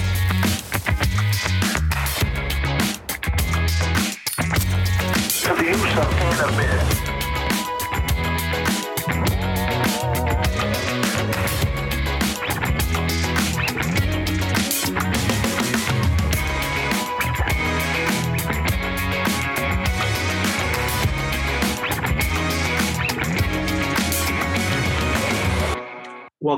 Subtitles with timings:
[5.43, 7.00] The use of cannabis.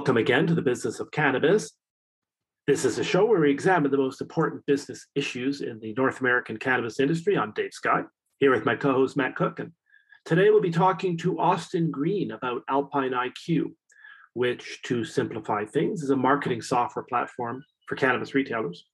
[0.03, 1.77] Welcome again to the business of cannabis.
[2.67, 6.19] This is a show where we examine the most important business issues in the North
[6.19, 7.39] American cannabis industry.
[7.39, 8.09] I'm Dave Scott,
[8.41, 9.61] here with my co host Matt Cook.
[9.61, 9.71] And
[10.25, 13.75] today we'll be talking to Austin Green about Alpine IQ,
[14.35, 18.85] which, to simplify things, is a marketing software platform for cannabis retailers.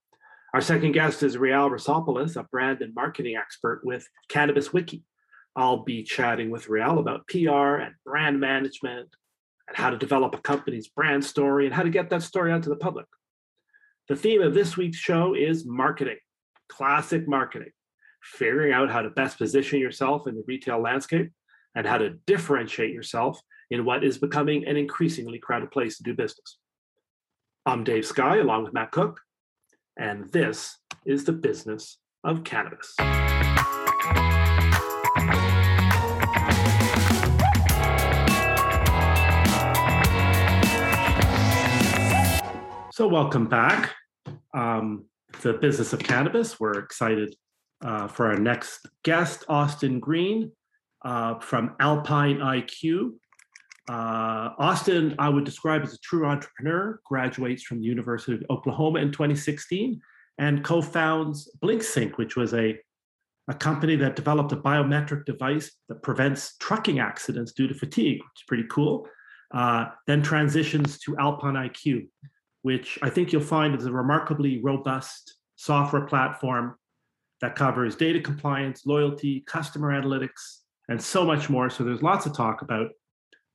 [0.52, 5.04] Our second guest is Rial Rosopoulos, a brand and marketing expert with Cannabis Wiki.
[5.56, 9.08] I'll be chatting with Rial about PR and brand management,
[9.68, 12.62] and how to develop a company's brand story and how to get that story out
[12.64, 13.06] to the public.
[14.08, 16.16] The theme of this week's show is marketing,
[16.68, 17.70] classic marketing,
[18.22, 21.30] figuring out how to best position yourself in the retail landscape
[21.74, 26.14] and how to differentiate yourself in what is becoming an increasingly crowded place to do
[26.14, 26.58] business.
[27.66, 29.20] I'm Dave Sky, along with Matt Cook,
[29.98, 32.96] and this is the business of cannabis.
[42.98, 43.94] So, welcome back.
[44.52, 45.04] Um,
[45.42, 46.58] the business of cannabis.
[46.58, 47.32] We're excited
[47.80, 50.50] uh, for our next guest, Austin Green
[51.04, 53.12] uh, from Alpine IQ.
[53.88, 58.98] Uh, Austin, I would describe as a true entrepreneur, graduates from the University of Oklahoma
[58.98, 60.00] in 2016,
[60.38, 62.76] and co founds BlinkSync, which was a,
[63.46, 68.40] a company that developed a biometric device that prevents trucking accidents due to fatigue, which
[68.40, 69.06] is pretty cool.
[69.54, 72.08] Uh, then transitions to Alpine IQ,
[72.68, 76.76] which I think you'll find is a remarkably robust software platform
[77.40, 80.58] that covers data compliance, loyalty, customer analytics,
[80.90, 81.70] and so much more.
[81.70, 82.88] So there's lots to talk about.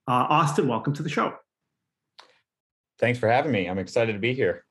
[0.07, 1.31] Uh, Austin, welcome to the show.
[2.97, 3.67] Thanks for having me.
[3.67, 4.65] I'm excited to be here.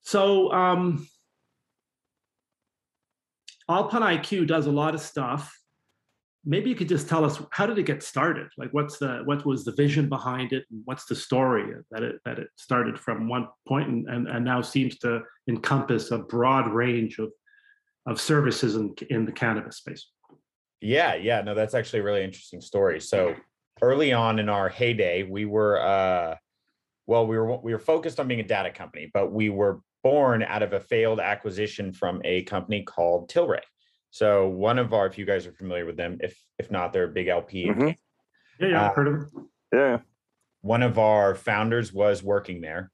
[0.00, 1.06] So, um,
[3.68, 5.54] Alpine IQ does a lot of stuff
[6.44, 8.48] maybe you could just tell us how did it get started?
[8.58, 10.64] Like what's the what was the vision behind it?
[10.70, 14.44] And what's the story that it that it started from one point and, and, and
[14.44, 17.30] now seems to encompass a broad range of
[18.06, 20.08] of services in, in the cannabis space?
[20.80, 23.00] Yeah yeah no that's actually a really interesting story.
[23.00, 23.34] So
[23.80, 26.36] early on in our heyday we were uh
[27.06, 30.42] well we were we were focused on being a data company but we were born
[30.42, 33.60] out of a failed acquisition from a company called tilray
[34.12, 37.04] so one of our, if you guys are familiar with them, if if not, they're
[37.04, 37.66] a big LP.
[37.66, 37.88] Mm-hmm.
[38.60, 39.48] Yeah, yeah, I've heard of them.
[39.72, 39.98] Yeah.
[40.60, 42.92] One of our founders was working there,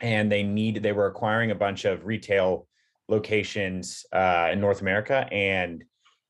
[0.00, 2.68] and they need they were acquiring a bunch of retail
[3.08, 5.84] locations uh, in North America, and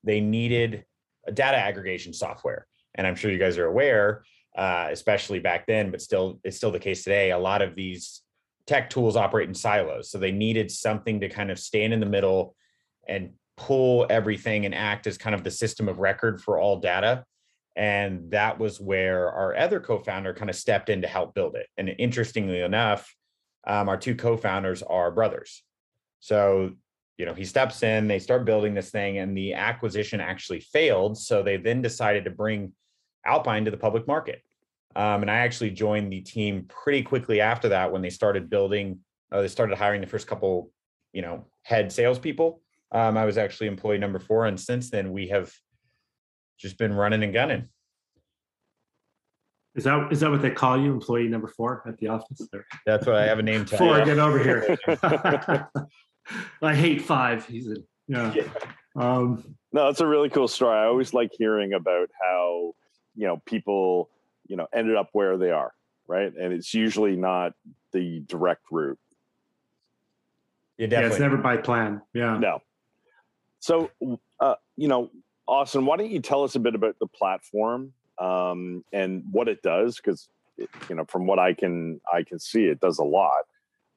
[0.05, 0.85] they needed
[1.27, 2.65] a data aggregation software.
[2.95, 4.23] And I'm sure you guys are aware,
[4.57, 7.31] uh, especially back then, but still it's still the case today.
[7.31, 8.21] A lot of these
[8.67, 12.05] tech tools operate in silos, so they needed something to kind of stand in the
[12.05, 12.55] middle
[13.05, 17.23] and pull everything and act as kind of the system of record for all data.
[17.75, 21.55] And that was where our other co founder kind of stepped in to help build
[21.55, 21.67] it.
[21.77, 23.13] And interestingly enough,
[23.65, 25.63] um, our two co founders are brothers.
[26.19, 26.71] So,
[27.17, 31.17] you know, he steps in, they start building this thing, and the acquisition actually failed.
[31.17, 32.73] So they then decided to bring
[33.25, 34.41] Alpine to the public market.
[34.95, 38.99] Um, and I actually joined the team pretty quickly after that when they started building,
[39.31, 40.71] uh, they started hiring the first couple,
[41.13, 42.61] you know, head salespeople.
[42.93, 45.51] Um, I was actually employee number four, and since then we have
[46.57, 47.67] just been running and gunning.
[49.75, 52.47] Is that is that what they call you, employee number four at the office?
[52.51, 52.65] There?
[52.85, 53.79] That's what I have a name tag.
[53.79, 54.77] Four, get over here.
[56.61, 57.45] I hate five.
[57.47, 58.33] He's a, yeah.
[58.95, 60.77] Um, no, that's a really cool story.
[60.77, 62.75] I always like hearing about how
[63.15, 64.09] you know people
[64.47, 65.73] you know ended up where they are
[66.07, 67.53] right and it's usually not
[67.91, 68.99] the direct route
[70.77, 72.01] Yeah, Yeah, it's never by plan.
[72.13, 72.37] Yeah.
[72.37, 72.59] no
[73.63, 73.89] so
[74.41, 75.09] uh, you know
[75.47, 79.61] austin why don't you tell us a bit about the platform um, and what it
[79.61, 80.27] does because
[80.57, 83.43] you know from what i can i can see it does a lot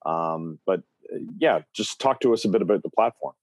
[0.07, 0.81] um, but
[1.13, 3.35] uh, yeah just talk to us a bit about the platform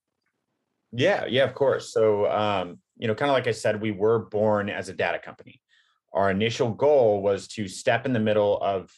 [0.96, 1.92] Yeah, yeah, of course.
[1.92, 5.18] So, um, you know, kind of like I said, we were born as a data
[5.18, 5.60] company.
[6.12, 8.96] Our initial goal was to step in the middle of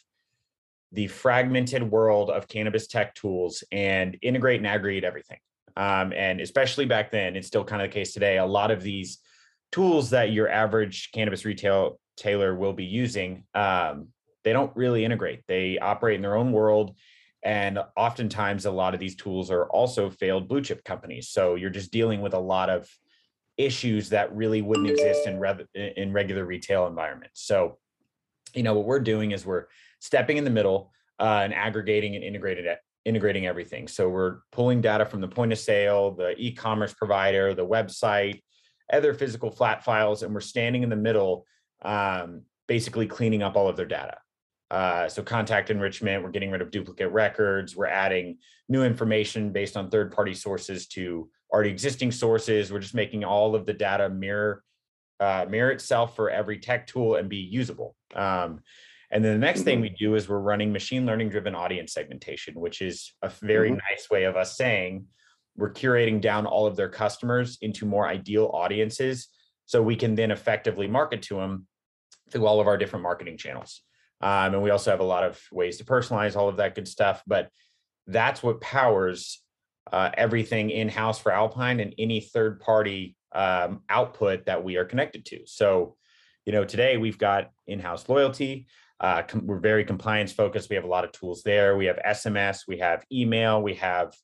[0.91, 5.39] the fragmented world of cannabis tech tools and integrate and aggregate everything.
[5.77, 8.37] Um, and especially back then, it's still kind of the case today.
[8.37, 9.19] A lot of these
[9.71, 14.07] tools that your average cannabis retail tailor will be using, um,
[14.43, 15.43] they don't really integrate.
[15.47, 16.95] They operate in their own world
[17.43, 21.29] and oftentimes, a lot of these tools are also failed blue chip companies.
[21.29, 22.89] So you're just dealing with a lot of
[23.57, 25.41] issues that really wouldn't exist in
[25.95, 27.41] in regular retail environments.
[27.41, 27.77] So,
[28.53, 29.67] you know, what we're doing is we're
[29.99, 32.65] stepping in the middle uh, and aggregating and integrated
[33.07, 33.87] integrating everything.
[33.87, 38.41] So we're pulling data from the point of sale, the e-commerce provider, the website,
[38.91, 41.45] other physical flat files, and we're standing in the middle,
[41.83, 44.17] um, basically cleaning up all of their data.
[44.69, 47.75] Uh, so contact enrichment, we're getting rid of duplicate records.
[47.75, 48.37] We're adding
[48.67, 52.71] new information based on third-party sources to already existing sources.
[52.71, 54.63] We're just making all of the data mirror
[55.19, 57.95] uh, mirror itself for every tech tool and be usable.
[58.15, 58.59] Um,
[59.11, 62.59] and then the next thing we do is we're running machine learning driven audience segmentation,
[62.59, 63.79] which is a very Mhm.
[63.89, 65.07] nice way of us saying
[65.55, 69.29] we're curating down all of their customers into more ideal audiences
[69.65, 71.67] so we can then effectively market to them
[72.29, 73.81] through all of our different marketing channels.
[74.21, 76.87] Um, and we also have a lot of ways to personalize all of that good
[76.87, 77.23] stuff.
[77.25, 77.49] But
[78.07, 79.43] that's what powers
[79.91, 84.85] uh, everything in house for Alpine and any third party um, output that we are
[84.85, 85.39] connected to.
[85.45, 85.95] So,
[86.45, 88.67] you know, today we've got in house loyalty.
[88.99, 90.69] Uh, we're very compliance focused.
[90.69, 91.77] We have a lot of tools there.
[91.77, 94.15] We have SMS, we have email, we have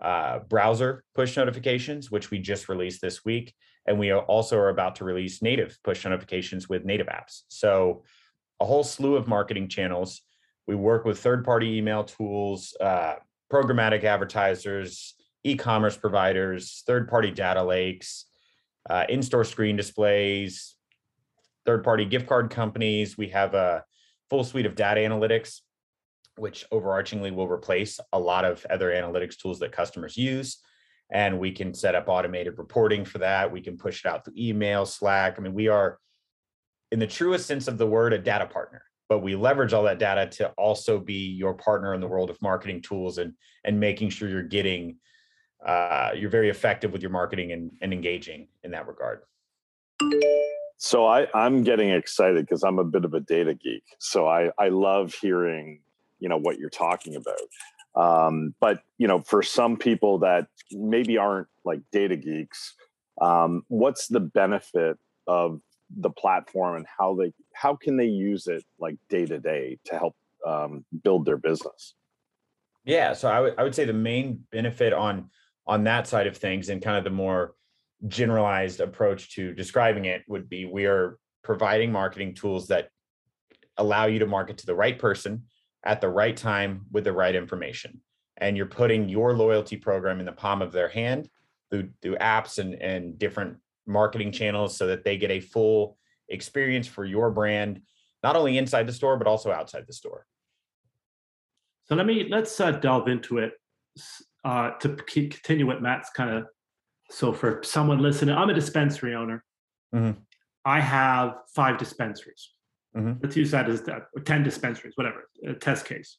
[0.00, 3.54] uh, browser push notifications, which we just released this week.
[3.86, 7.42] And we are also are about to release native push notifications with native apps.
[7.48, 8.04] So,
[8.60, 10.22] a whole slew of marketing channels.
[10.66, 13.16] We work with third party email tools, uh,
[13.52, 18.26] programmatic advertisers, e commerce providers, third party data lakes,
[18.88, 20.76] uh, in store screen displays,
[21.66, 23.18] third party gift card companies.
[23.18, 23.84] We have a
[24.30, 25.60] full suite of data analytics,
[26.36, 30.58] which overarchingly will replace a lot of other analytics tools that customers use.
[31.12, 33.52] And we can set up automated reporting for that.
[33.52, 35.36] We can push it out through email, Slack.
[35.38, 35.98] I mean, we are
[36.90, 38.82] in the truest sense of the word, a data partner.
[39.08, 42.40] But we leverage all that data to also be your partner in the world of
[42.40, 44.96] marketing tools and and making sure you're getting
[45.64, 49.20] uh, you're very effective with your marketing and, and engaging in that regard.
[50.76, 53.84] So I, I'm getting excited because I'm a bit of a data geek.
[53.98, 55.80] So I, I love hearing,
[56.18, 57.38] you know, what you're talking about.
[57.96, 62.74] Um, but you know, for some people that maybe aren't like data geeks,
[63.20, 65.60] um, what's the benefit of
[65.96, 69.96] the platform and how they how can they use it like day to day to
[69.96, 70.16] help
[70.46, 71.94] um, build their business?
[72.84, 75.30] Yeah, so I would I would say the main benefit on
[75.66, 77.54] on that side of things and kind of the more
[78.08, 82.88] generalized approach to describing it would be we are providing marketing tools that
[83.76, 85.44] allow you to market to the right person
[85.84, 88.00] at the right time with the right information.
[88.38, 91.28] And you're putting your loyalty program in the palm of their hand
[91.70, 95.96] through, through apps and, and different marketing channels so that they get a full
[96.28, 97.80] experience for your brand,
[98.22, 100.26] not only inside the store, but also outside the store.
[101.84, 103.52] So let me let's uh, delve into it
[104.44, 106.46] uh, to c- continue what Matt's kind of.
[107.10, 109.44] So for someone listening, I'm a dispensary owner.
[109.94, 110.16] Mhm.
[110.64, 112.50] I have five dispensaries.
[112.96, 113.22] Mhm.
[113.22, 115.28] Let's use that as that, or ten dispensaries, whatever.
[115.46, 116.18] A test case.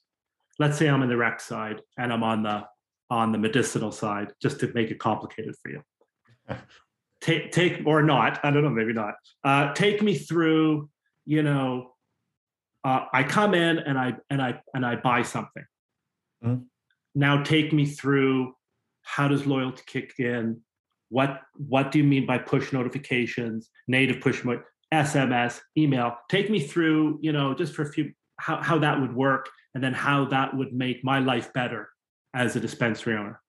[0.59, 2.67] Let's say I'm in the rec side and I'm on the
[3.09, 5.83] on the medicinal side, just to make it complicated for you.
[7.21, 9.15] take take or not, I don't know, maybe not.
[9.43, 10.89] Uh, take me through,
[11.25, 11.95] you know,
[12.83, 15.65] uh, I come in and I and I and I buy something.
[16.43, 16.65] Mhm.
[17.15, 18.55] Now take me through
[19.01, 20.61] how does loyalty kick in?
[21.09, 24.43] What what do you mean by push notifications, native push
[24.93, 26.17] SMS, email?
[26.29, 29.83] Take me through, you know, just for a few how, how that would work and
[29.83, 31.89] then how that would make my life better
[32.33, 33.41] as a dispensary owner.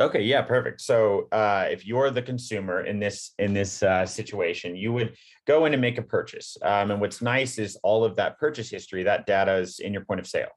[0.00, 0.80] Okay, yeah, perfect.
[0.80, 5.14] So uh, if you're the consumer in this in this uh, situation, you would
[5.46, 6.56] go in and make a purchase.
[6.62, 10.04] Um, and what's nice is all of that purchase history, that data is in your
[10.04, 10.50] point of sale,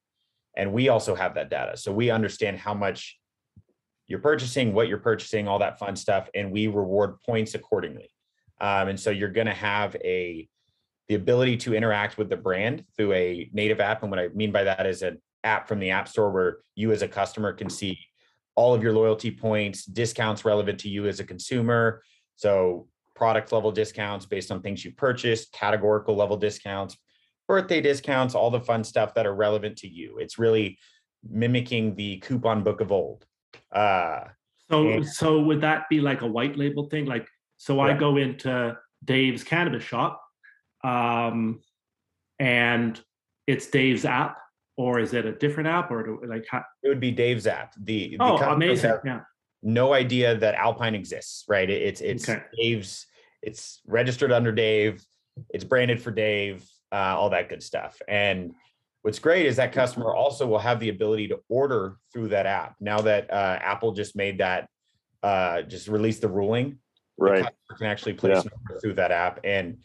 [0.55, 3.15] and we also have that data, so we understand how much
[4.07, 8.09] you're purchasing, what you're purchasing, all that fun stuff, and we reward points accordingly.
[8.59, 10.47] Um, and so you're going to have a
[11.07, 14.01] the ability to interact with the brand through a native app.
[14.01, 16.91] And what I mean by that is an app from the App Store where you
[16.91, 17.97] as a customer can see
[18.55, 22.01] all of your loyalty points, discounts relevant to you as a consumer.
[22.35, 26.97] So product level discounts based on things you purchased, categorical level discounts,
[27.47, 30.17] birthday discounts, all the fun stuff that are relevant to you.
[30.17, 30.77] It's really
[31.27, 33.25] mimicking the coupon book of old.
[33.71, 34.25] Uh,
[34.69, 37.05] So, And- so would that be like a white label thing?
[37.05, 37.25] Like,
[37.55, 40.21] so I go into Dave's cannabis shop,
[40.83, 41.61] um,
[42.37, 42.99] and
[43.47, 44.37] it's Dave's app,
[44.75, 47.73] or is it a different app, or do, like, how, it would be Dave's app.
[47.81, 49.21] The, the oh, amazing, yeah.
[49.63, 51.69] no idea that Alpine exists, right?
[51.69, 52.43] It- It's it's Okay.
[52.57, 53.07] Dave's.
[53.41, 55.01] It's registered under Dave.
[55.51, 56.67] It's branded for Dave.
[56.91, 58.01] Uh, all that good stuff.
[58.07, 58.53] And
[59.01, 62.75] what's great is that customer also will have the ability to order through that app.
[62.79, 64.69] Now that uh, Apple just made that,
[65.23, 66.79] uh, just released the ruling,
[67.17, 67.43] the Right.
[67.43, 69.39] customer can actually place order through that app.
[69.43, 69.79] And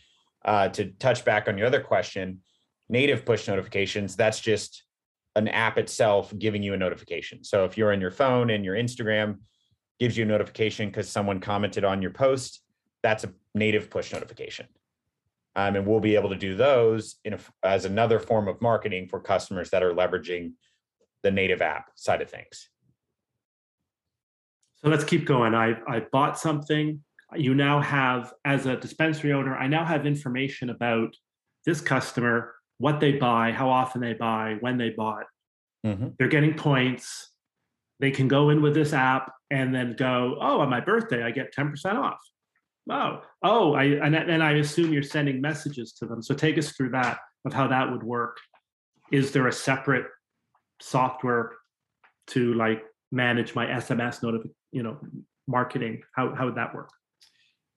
[0.44, 2.40] uh, to touch back on your other question,
[2.88, 4.84] native push notifications, that's just
[5.36, 7.42] an app itself giving you a notification.
[7.44, 9.38] So if you're on your phone and your Instagram
[9.98, 12.60] gives you a notification because someone commented on your post,
[13.02, 14.66] that's a native push notification.
[15.54, 19.08] Um, and we'll be able to do those in a, as another form of marketing
[19.08, 20.52] for customers that are leveraging
[21.22, 22.68] the native app side of things.
[24.76, 25.54] So let's keep going.
[25.54, 27.00] I, I bought something.
[27.34, 31.14] You now have, as a dispensary owner, I now have information about
[31.64, 35.26] this customer, what they buy, how often they buy, when they bought.
[36.18, 37.30] They're getting points.
[38.00, 41.30] They can go in with this app and then go, oh, on my birthday, I
[41.30, 42.18] get 10% off.
[42.90, 46.22] Oh, oh, I and, and I assume you're sending messages to them.
[46.22, 48.38] So take us through that of how that would work.
[49.12, 50.06] Is there a separate
[50.80, 51.52] software
[52.28, 54.98] to like manage my SMS notif, you know,
[55.46, 56.02] marketing?
[56.14, 56.90] How how would that work?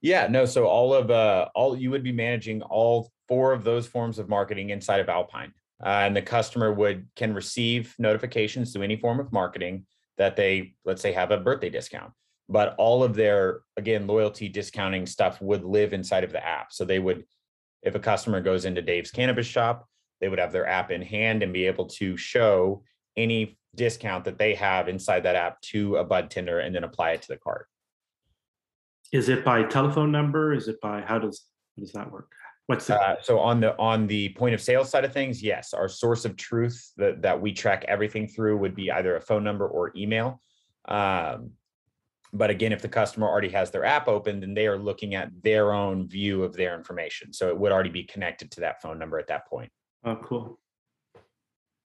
[0.02, 0.46] Yeah, no.
[0.46, 4.28] So all of uh, all you would be managing all four of those forms of
[4.28, 9.20] marketing inside of Alpine, uh, and the customer would can receive notifications to any form
[9.20, 9.86] of marketing
[10.18, 12.12] that they let's say have a birthday discount.
[12.48, 16.72] But all of their again loyalty discounting stuff would live inside of the app.
[16.72, 17.24] So they would,
[17.82, 19.88] if a customer goes into Dave's cannabis shop,
[20.22, 22.84] they would have their app in hand and be able to show
[23.18, 27.12] any discount that they have inside that app to a bud tender and then apply
[27.12, 27.68] it to the cart.
[29.12, 30.54] Is it by telephone number?
[30.54, 32.32] Is it by how does how does that work?
[32.68, 35.74] What's the Uh, so on the on the point of sale side of things, yes,
[35.74, 39.44] our source of truth that that we track everything through would be either a phone
[39.44, 40.42] number or email.
[40.88, 41.52] Um,
[42.38, 45.30] but again, if the customer already has their app open, then they are looking at
[45.42, 47.32] their own view of their information.
[47.34, 49.72] So it would already be connected to that phone number at that point.
[50.04, 50.60] oh cool.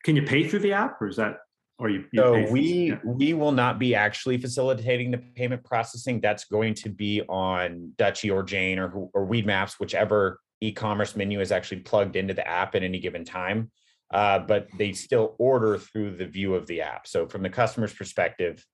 [0.03, 1.39] Can you pay through the app or is that
[1.79, 6.21] or you, you So we we will not be actually facilitating the payment processing.
[6.21, 11.53] That's going to be on Dutchie or Jane or or Weedmaps, whichever e-commerce menu is
[11.53, 13.71] actually plugged into the app at any given time.
[14.13, 17.07] Uh, but they still order through the view of the app.
[17.07, 18.65] So from the customer's perspective,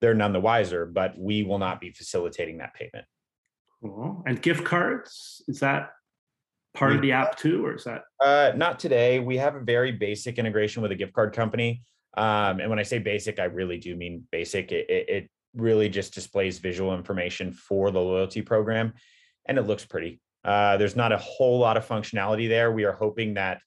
[0.00, 0.86] they're none the wiser.
[0.86, 3.06] But we will not be facilitating that payment.
[3.82, 4.22] Cool.
[4.26, 5.90] And gift cards, is that
[6.74, 9.18] part of the app too, or is that Uh, not today.
[9.18, 11.82] We have a very basic integration with a gift card company.
[12.16, 14.72] Um, and when I say basic, I really do mean basic.
[14.72, 18.94] It, it, it really just displays visual information for the loyalty program,
[19.46, 20.20] and it looks pretty.
[20.44, 22.72] Uh, there's not a whole lot of functionality there.
[22.72, 23.60] We are hoping that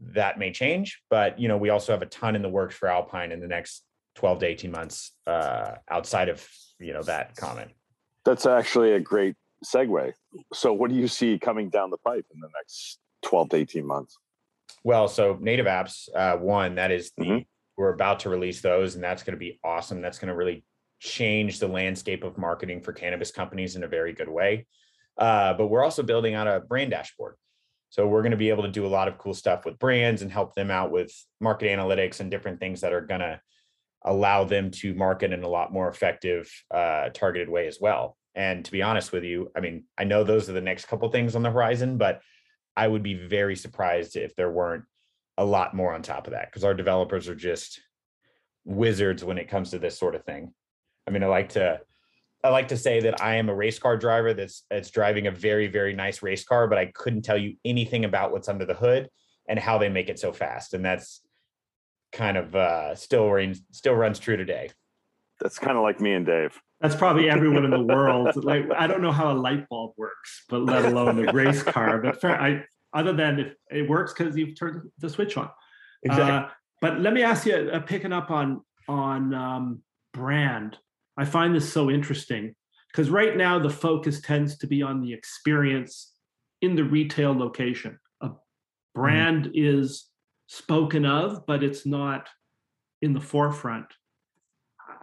[0.00, 2.88] that may change, but you know, we also have a ton in the works for
[2.88, 5.12] Alpine in the next 12 to 18 months.
[5.26, 6.46] Uh, outside of
[6.78, 7.70] you know that comment.
[8.24, 10.12] That's actually a great segue.
[10.52, 13.86] So, what do you see coming down the pipe in the next 12 to 18
[13.86, 14.16] months?
[14.84, 17.46] Well, so native apps, uh, one that is the Mhm.
[17.76, 20.02] we're about to release those, and that's going to be awesome.
[20.02, 20.64] That's going to really
[20.98, 24.66] change the landscape of marketing for cannabis companies in a very good way.
[25.16, 27.36] Uh, but we're also building out a brand dashboard.
[27.90, 30.22] So we're going to be able to do a lot of cool stuff with brands
[30.22, 33.40] and help them out with market analytics and different things that are going to
[34.04, 38.16] allow them to market in a lot more effective, uh, targeted way as well.
[38.34, 41.08] And to be honest with you, I mean, I know those are the next couple
[41.10, 42.20] things on the horizon, but
[42.76, 44.84] I would be very surprised if there weren't
[45.38, 47.80] a lot more on top of that because our developers are just
[48.64, 50.52] wizards when it comes to this sort of thing.
[51.06, 51.80] I mean, I like to
[52.44, 55.30] I like to say that I am a race car driver that's that's driving a
[55.30, 58.74] very very nice race car, but I couldn't tell you anything about what's under the
[58.74, 59.08] hood
[59.48, 61.22] and how they make it so fast, and that's
[62.12, 64.70] kind of uh, still reigns still runs true today.
[65.40, 66.60] That's kind of like me and Dave.
[66.80, 68.36] that's probably everyone in the world.
[68.36, 71.98] Like I don't know how a light bulb works, but let alone a race car.
[71.98, 72.64] But fair, I
[72.94, 75.50] other than if it works because you've turned the switch on.
[76.08, 76.48] Uh,
[76.80, 80.76] but let me ask you, uh, picking up on on um, brand,
[81.16, 82.54] I find this so interesting
[82.90, 86.12] because right now the focus tends to be on the experience
[86.60, 87.98] in the retail location.
[88.20, 88.30] A
[88.94, 90.11] brand is
[90.52, 92.28] spoken of, but it's not
[93.00, 93.86] in the forefront.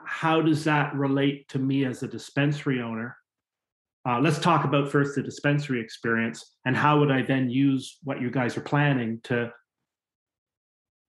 [0.06, 3.18] How does that relate to me as a dispensary owner?
[4.08, 8.22] Uh, let's talk about first the dispensary experience and how would I then use what
[8.22, 9.52] you guys are planning to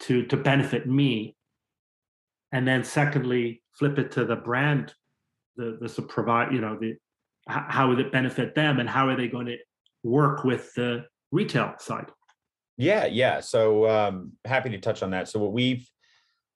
[0.01, 1.37] to to benefit me,
[2.53, 4.95] and then secondly, flip it to the brand,
[5.57, 6.97] the the provide you know the
[7.47, 9.59] how would it benefit them and how are they going to
[10.03, 12.11] work with the retail side?
[12.81, 13.41] Yeah, yeah.
[13.41, 15.29] So um, happy to touch on that.
[15.29, 15.87] So what we've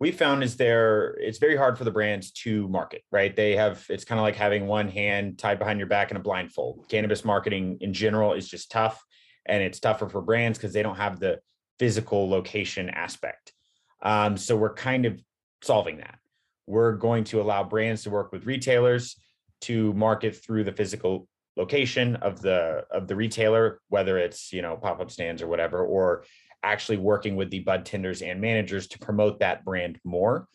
[0.00, 3.37] we found is there it's very hard for the brands to market, right?
[3.37, 6.21] They have it's kind of like having one hand tied behind your back in a
[6.21, 6.87] blindfold.
[6.88, 9.04] Cannabis marketing in general is just tough,
[9.45, 11.40] and it's tougher for brands because they don't have the
[11.78, 13.52] physical location aspect.
[14.00, 15.21] Um, so we're kind of
[15.62, 16.19] solving that.
[16.66, 19.16] We're going to allow brands to work with retailers
[19.62, 24.76] to market through the physical location of the of the retailer, whether it's you know
[24.76, 26.25] pop up stands or whatever, or
[26.62, 30.49] actually working with the bud tenders and managers to promote that brand more.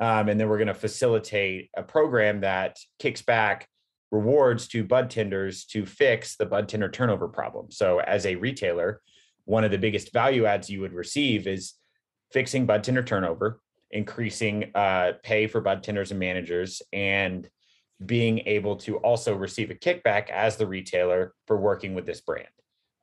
[0.00, 3.68] Um, and then we're going to facilitate a program that kicks back
[4.10, 7.70] rewards to bud tenders to fix the bud tender turnover problem.
[7.70, 9.00] So as a retailer,
[9.44, 11.74] one of the biggest value adds you would receive is
[12.32, 17.48] fixing bud tender turnover, increasing uh, pay for bud tenders and managers, and
[18.06, 22.48] being able to also receive a kickback as the retailer for working with this brand.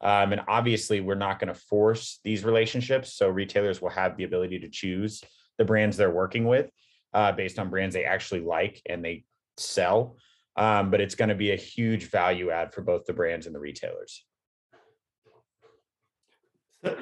[0.02, 3.14] Um, and obviously, we're not going to force these relationships.
[3.14, 5.24] So retailers will have the ability to choose
[5.58, 6.70] the brands they're working with
[7.14, 9.26] uh, based on brands they actually like and they
[9.58, 10.18] sell.
[10.56, 13.56] Um, but it's going to be a huge value add for both the brands and
[13.56, 14.26] the retailers.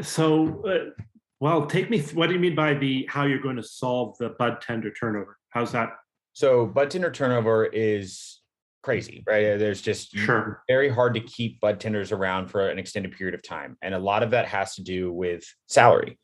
[0.02, 1.04] So, uh,
[1.40, 2.00] well, take me.
[2.00, 4.92] Th- what do you mean by the how you're going to solve the bud tender
[4.92, 5.38] turnover?
[5.50, 5.90] How's that?
[6.38, 8.42] So bud tender turnover is
[8.84, 9.58] crazy, right?
[9.58, 10.62] There's just Sure.
[10.68, 13.76] very hard to keep bud tenders around for an extended period of time.
[13.82, 16.20] And a lot of that has to do with salary.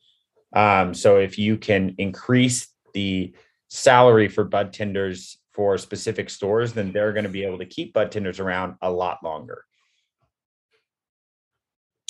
[0.54, 3.34] Um, so if you can increase the
[3.66, 7.92] salary for bud tenders for specific stores, then they're going to be able to keep
[7.92, 9.64] bud tenders around a lot longer.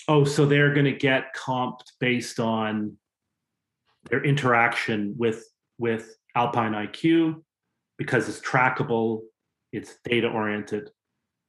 [0.09, 2.99] Oh, so they're going to get comped based on
[4.11, 5.43] their interaction with
[5.79, 7.43] with Alpine IQ
[7.99, 9.21] because it's trackable,
[9.73, 10.91] it's data oriented,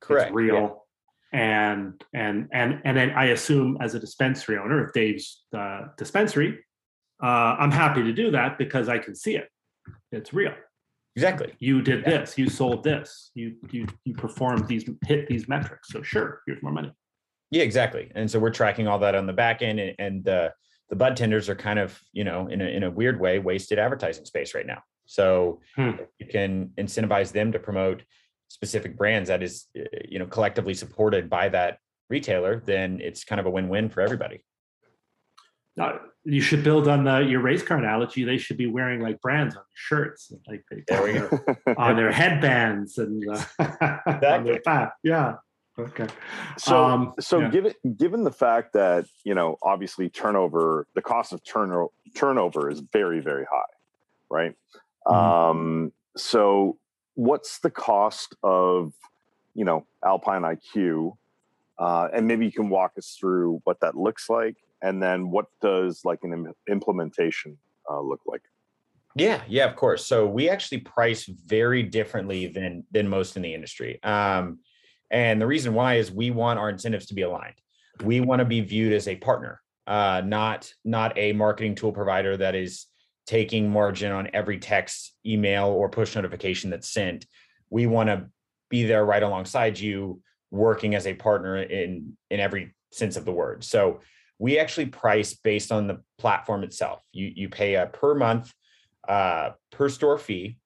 [0.02, 0.32] Correct.
[0.32, 0.54] it's yeah.
[0.54, 0.86] real,
[1.34, 6.60] and and and and then I assume as a dispensary owner, if Dave's uh, dispensary,
[7.22, 7.26] uh,
[7.60, 9.50] I'm happy to do that because I can see it.
[10.12, 10.54] It's real.
[11.16, 11.54] Exactly.
[11.60, 12.20] You did Yeah.
[12.20, 12.38] this.
[12.38, 13.32] You sold this.
[13.36, 15.90] You you you performed these hit these metrics.
[15.90, 16.92] So sure, here's more money.
[17.52, 18.12] Yeah, exactly.
[18.16, 20.50] And so we're tracking all that on the back end, and, and uh,
[20.90, 23.80] the bud tenders are kind of, you know, in a in a weird way, wasted
[23.80, 24.82] advertising space right now.
[25.06, 25.92] So Hmm.
[26.20, 28.04] you can incentivize them to promote
[28.48, 33.40] specific brands that is, uh, you know, collectively supported by that retailer, then it's kind
[33.40, 34.44] of a win-win for everybody.
[35.80, 38.24] Uh, you should build on the your race car analogy.
[38.24, 41.30] They should be wearing like brands on their shirts, like they, There we go.
[41.78, 44.60] on their headbands and uh, on their Exactly.
[44.64, 44.94] back.
[45.04, 45.36] Yeah.
[45.78, 46.08] Okay.
[46.58, 47.50] So, Um, so yeah.
[47.50, 52.80] given given the fact that you know obviously turnover, the cost of turnover turnover is
[52.94, 53.74] very very high,
[54.32, 54.56] right?
[55.08, 55.14] Mhm.
[55.14, 56.78] Um, so,
[57.16, 58.94] what's the cost of
[59.54, 61.18] you know Alpine IQ,
[61.78, 65.48] uh, and maybe you can walk us through what that looks like, and then what
[65.62, 67.58] does like an im- implementation
[67.90, 68.42] uh, look like?
[69.16, 70.06] Yeah, yeah, of course.
[70.06, 74.02] So we actually price very differently than than most in the industry.
[74.04, 74.60] Um,
[75.12, 77.56] and the reason why is we want our incentives to be aligned.
[78.04, 82.36] We want to be viewed as a partner, uh, not not a marketing tool provider
[82.38, 82.88] that is
[83.26, 87.26] taking margin on every text, email, or push notification that's sent.
[87.70, 88.28] We want to
[88.70, 93.32] be there right alongside you, working as a partner in in every sense of the
[93.32, 93.64] word.
[93.64, 94.02] So
[94.40, 97.04] we actually price based on the platform itself.
[97.12, 98.54] You you pay a per month
[99.08, 100.58] uh, per store fee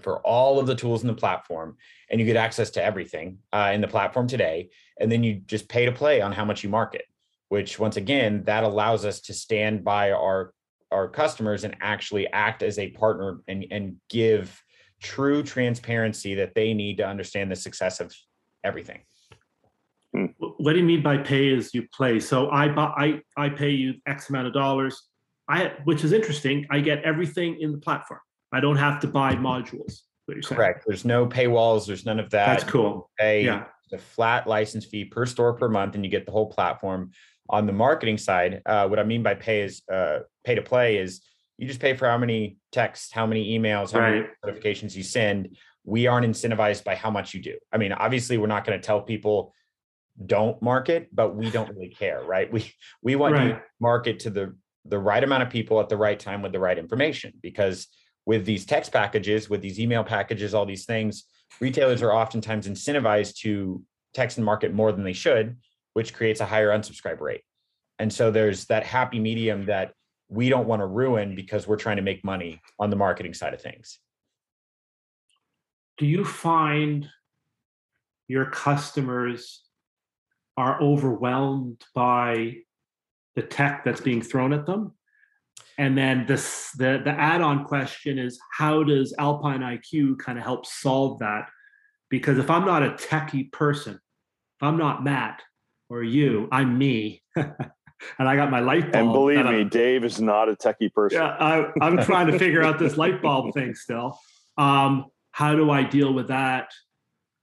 [0.00, 1.76] for all of the tools in the platform,
[2.10, 4.70] and you get access to everything uh, in the platform today.
[5.00, 7.04] And then you just pay to play on how much you market,
[7.48, 10.52] which once again that allows us to stand by our
[10.94, 14.62] our customers and actually act as a partner and and give
[15.02, 18.14] true transparency that they need to understand the success of
[18.62, 19.00] everything.
[20.38, 22.20] What do you mean by pay as you play?
[22.20, 25.08] So I buy, I I pay you X amount of dollars.
[25.48, 26.66] I which is interesting.
[26.70, 28.20] I get everything in the platform.
[28.52, 30.02] I don't have to buy modules.
[30.26, 30.56] What you're saying.
[30.56, 30.84] Correct.
[30.86, 31.86] There's no paywalls.
[31.86, 32.46] There's none of that.
[32.46, 33.10] That's cool.
[33.18, 33.64] pay Yeah.
[33.92, 37.10] a flat license fee per store per month and you get the whole platform
[37.48, 40.96] on the marketing side uh, what i mean by pay is uh, pay to play
[40.96, 41.20] is
[41.58, 45.56] you just pay for how many texts how many emails how many notifications you send
[45.84, 47.56] we aren't incentivized by how much you do.
[47.72, 49.54] I mean, obviously, we're not going to tell people
[50.24, 52.50] don't market, but we don't really care, right?
[52.52, 55.96] We we want you to market to the the right amount of people at the
[55.96, 57.88] right time with the right information because
[58.26, 61.24] with these text packages, with these email packages, all these things,
[61.60, 63.82] retailers are oftentimes incentivized to
[64.14, 65.56] text and market more than they should,
[65.94, 67.42] which creates a higher unsubscribe rate.
[67.98, 69.92] And so there's that happy medium that
[70.28, 73.54] we don't want to ruin because we're trying to make money on the marketing side
[73.54, 73.98] of things.
[75.96, 77.08] do you find
[78.28, 79.62] your customers
[80.56, 82.56] are overwhelmed by
[83.36, 84.92] the tech that's being thrown at them
[85.78, 90.66] and then this the the add-on question is how does alpine iq kind of help
[90.66, 91.48] solve that
[92.10, 95.42] because if i'm not a techie person if i'm not matt
[95.94, 97.54] or you i'm me and
[98.18, 100.92] i got my light bulb And believe that me, I'm- Dave is not a techie
[100.92, 101.20] person.
[101.20, 104.18] yeah, I, I'm trying to figure out this light bulb thing still.
[104.58, 106.70] Um, how do I deal with that?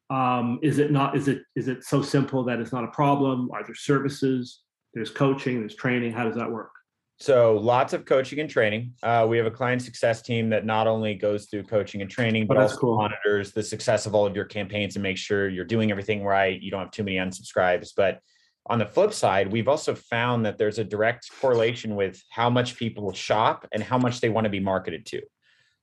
[0.10, 1.16] Um, is it not?
[1.16, 3.50] Is it is it so simple that it's not a problem?
[3.54, 4.62] Are there services?
[4.94, 5.60] There's coaching.
[5.62, 6.12] There's training.
[6.14, 6.72] How does that work?
[7.20, 8.94] So lots of coaching and training.
[9.04, 12.48] Uh, we have a client success team that not only goes through coaching and training,
[12.48, 12.98] but Oh, also cool.
[12.98, 16.60] monitors the success of all of your campaigns and make sure you're doing everything right.
[16.62, 17.90] You don't have too many unsubscribes.
[17.96, 18.20] But
[18.68, 22.78] on the flip side, we've also found that there's a direct correlation with how much
[22.78, 25.22] people shop and how much they want to be marketed to.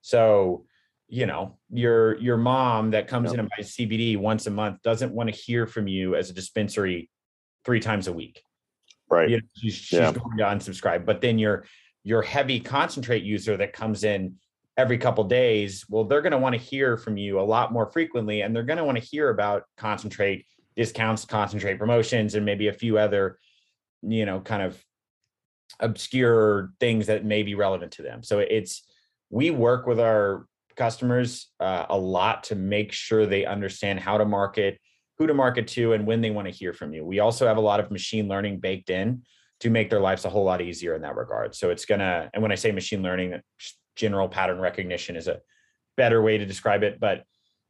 [0.01, 0.65] So,
[1.09, 5.13] you know, your your mom that comes in and buys CBD once a month doesn't
[5.13, 7.11] want to hear from you as a dispensary
[7.65, 8.43] three times a week
[9.11, 9.29] Right.
[9.31, 10.13] you know, she's, she's Yeah.
[10.13, 11.05] going to unsubscribe.
[11.05, 11.65] But then your
[12.05, 14.37] your heavy concentrate user that comes in
[14.77, 17.91] every couple days, well, they're going to want to hear from you a lot more
[17.91, 20.47] frequently, and they're going to want to hear about concentrate
[20.79, 23.39] discounts, concentrate promotions, and maybe a few other,
[24.03, 24.83] you know, kind of
[25.81, 28.23] obscure things that may be relevant to them.
[28.23, 28.85] So it's
[29.29, 34.25] we work with our customers uh, a lot to make sure they understand how to
[34.25, 34.79] market
[35.19, 37.05] who to market to and when they want to hear from you.
[37.05, 39.23] We also have a lot of machine learning baked in
[39.59, 41.57] to make their lives a whole lot easier in that regard.
[41.57, 43.41] So it's gonna, and when I say machine learning,
[43.97, 45.41] general pattern recognition is a
[45.97, 47.25] better way to describe it, but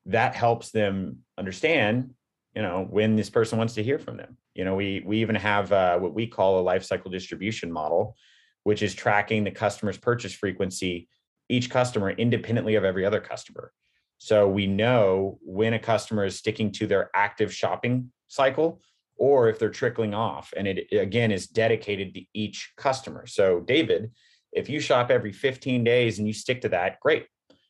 [0.04, 2.12] that helps them understand,
[2.58, 4.36] you know, when this person wants to hear from them.
[4.52, 8.16] You know, we we even have uh, what we call a life cycle distribution model,
[8.64, 11.08] which is tracking the customer's purchase frequency,
[11.48, 13.72] each customer independently of every other customer.
[14.18, 18.80] So we know when a customer is sticking to their active shopping cycle
[19.16, 20.52] or if they're trickling off.
[20.56, 23.28] And it again is dedicated to each customer.
[23.28, 24.10] So, David,
[24.50, 27.26] if you shop every 15 days and you stick to that, great,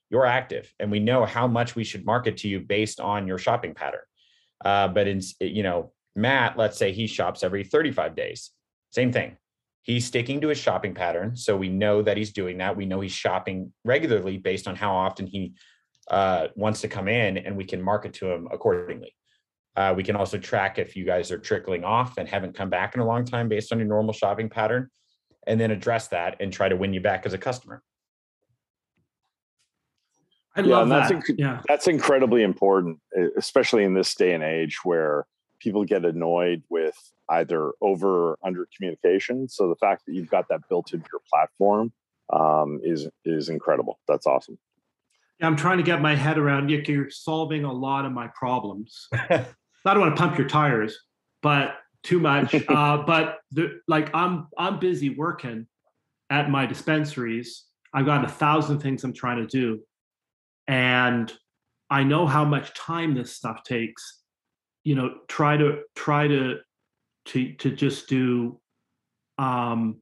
[0.08, 0.72] you're active.
[0.80, 4.00] And we know how much we should market to you based on your shopping pattern.
[4.64, 8.50] Uh, but in, you know, Matt, let's say he shops every 35 days,
[8.90, 9.36] same thing.
[9.82, 11.36] He's sticking to his shopping pattern.
[11.36, 12.76] So we know that he's doing that.
[12.76, 15.54] We know he's shopping regularly based on how often he
[16.10, 19.14] uh, wants to come in and we can market to him accordingly.
[19.76, 22.94] Uh, we can also track if you guys are trickling off and haven't come back
[22.94, 24.88] in a long time based on your normal shopping pattern,
[25.46, 27.80] and then address that and try to win you back as a customer.
[30.56, 31.22] I Yeah, love and that's that.
[31.22, 31.62] inc- yeah.
[31.68, 32.98] That's incredibly important,
[33.36, 35.26] especially in this day and age where
[35.60, 36.96] people get annoyed with
[37.30, 39.48] either over or under communication.
[39.48, 41.92] So the fact that you've got that built into your platform
[42.32, 44.00] um, is is incredible.
[44.08, 44.58] That's awesome.
[45.40, 46.68] Yeah, I'm trying to get my head around.
[46.68, 49.06] You're solving a lot of my problems.
[49.12, 49.46] I
[49.84, 50.98] don't want to pump your tires,
[51.42, 52.54] but too much.
[52.68, 55.66] uh, but the, like I'm I'm busy working
[56.30, 57.64] at my dispensaries.
[57.94, 59.80] I've got a thousand things I'm trying to do,
[60.68, 61.32] and
[61.90, 64.22] I know how much time this stuff takes.
[64.84, 66.58] You know, try to try to
[67.26, 68.60] to to just do
[69.38, 70.00] um,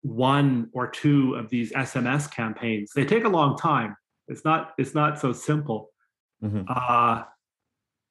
[0.00, 2.92] one or two of these SMS campaigns.
[2.94, 3.96] They take a long time.
[4.28, 5.90] It's not it's not so simple.
[6.42, 6.64] Mhm.
[6.66, 7.24] Uh,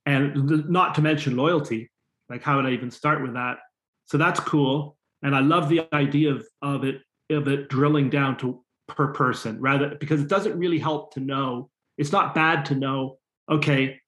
[0.06, 1.89] and not to mention loyalty.
[2.30, 3.58] Like how would I even start with that?
[4.06, 4.98] So that's cool.
[5.24, 9.60] And I love the idea of of it of it drilling down to per person
[9.60, 11.70] rather because it doesn't really help to know.
[12.01, 13.19] It's not bad to know.
[13.47, 14.01] Okay,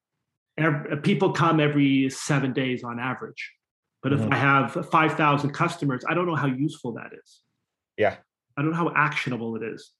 [0.57, 3.51] ev- people come every seven days on average.
[4.01, 4.33] But if Mhm.
[4.33, 7.43] I have five thousand customers, I don't know how useful that is.
[7.95, 8.17] Yeah.
[8.57, 9.93] I don't know how actionable it is.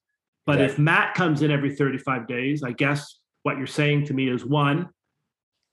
[0.47, 0.73] But Exactly.
[0.73, 4.43] if Matt comes in every 35 days, I guess what you're saying to me is
[4.43, 4.89] one,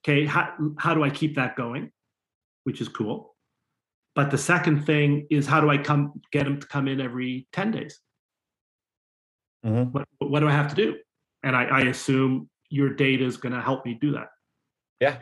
[0.03, 1.91] okay, how, how do I keep that going?
[2.65, 3.35] Which is cool.
[4.13, 7.47] But the second thing is how do I come get him to come in every
[7.51, 7.99] 10 days?
[9.65, 9.91] Mhm.
[9.91, 10.99] What, what do I have to do?
[11.43, 14.29] And I, I assume your data is going to help me do that.
[14.99, 15.17] Yeah,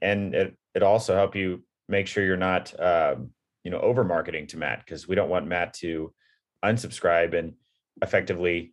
[0.00, 3.30] and it it also help you make sure you're not um,
[3.62, 6.12] you know over marketing to Matt because we don't want Matt to
[6.64, 7.52] unsubscribe and
[8.00, 8.72] effectively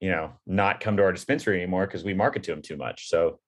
[0.00, 3.08] you know, not come to our dispensary anymore because we market to him too much.
[3.08, 3.40] So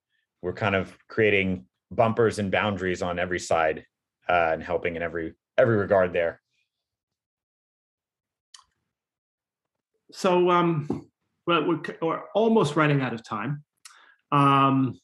[0.42, 3.84] we're kind of creating bumpers and boundaries on every side
[4.28, 6.40] uh, and helping in every every regard there.
[10.12, 11.09] So, um,
[11.46, 13.64] well, we're, we're almost running out of time.
[14.32, 14.98] Um,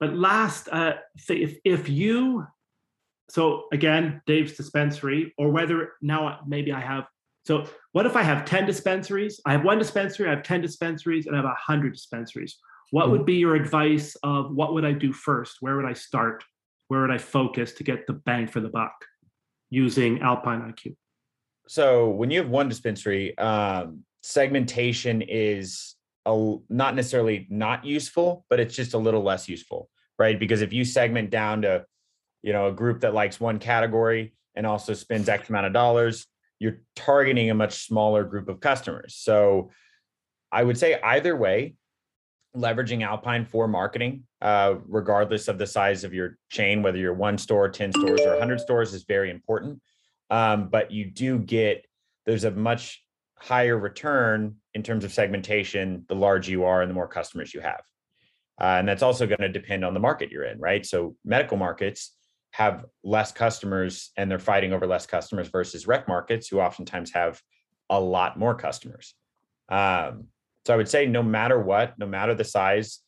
[0.00, 0.94] but last, uh,
[1.28, 2.46] if if you,
[3.30, 7.04] so again, Dave's dispensary, or whether now maybe I have.
[7.46, 9.40] So, what if I have ten dispensaries?
[9.46, 12.58] I have one dispensary, I have ten dispensaries, and I have a hundred dispensaries.
[12.90, 15.56] What would be your advice of what would I do first?
[15.60, 16.44] Where would I start?
[16.88, 18.94] Where would I focus to get the bang for the buck
[19.70, 20.96] using Alpine IQ?
[21.66, 28.58] So when you have one dispensary, um, segmentation is a, not necessarily not useful, but
[28.58, 30.40] it's just a little less useful, right?
[30.40, 31.84] Because if you segment down to,
[32.40, 36.26] you know, a group that likes one category and also spends X amount of dollars,
[36.58, 39.14] you're targeting a much smaller group of customers.
[39.14, 39.70] So
[40.50, 41.74] I would say either way,
[42.56, 47.36] leveraging Alpine for marketing, uh, regardless of the size of your chain, whether you're one
[47.36, 49.82] store, 10 stores, or 100 stores, is very important.
[50.30, 51.84] Um, but you do get,
[52.24, 53.03] there's a much
[53.44, 57.60] higher return in terms of segmentation, the larger you are and the more customers you
[57.60, 57.82] have.
[58.58, 60.86] Uh, and that's also going to depend on the market you're in, right?
[60.86, 62.16] So medical markets
[62.52, 67.38] have less customers and they're fighting over less customers versus rec markets who oftentimes have
[67.90, 69.14] a lot more customers.
[69.68, 70.28] Um,
[70.64, 73.00] so I would say no matter what, no matter the size,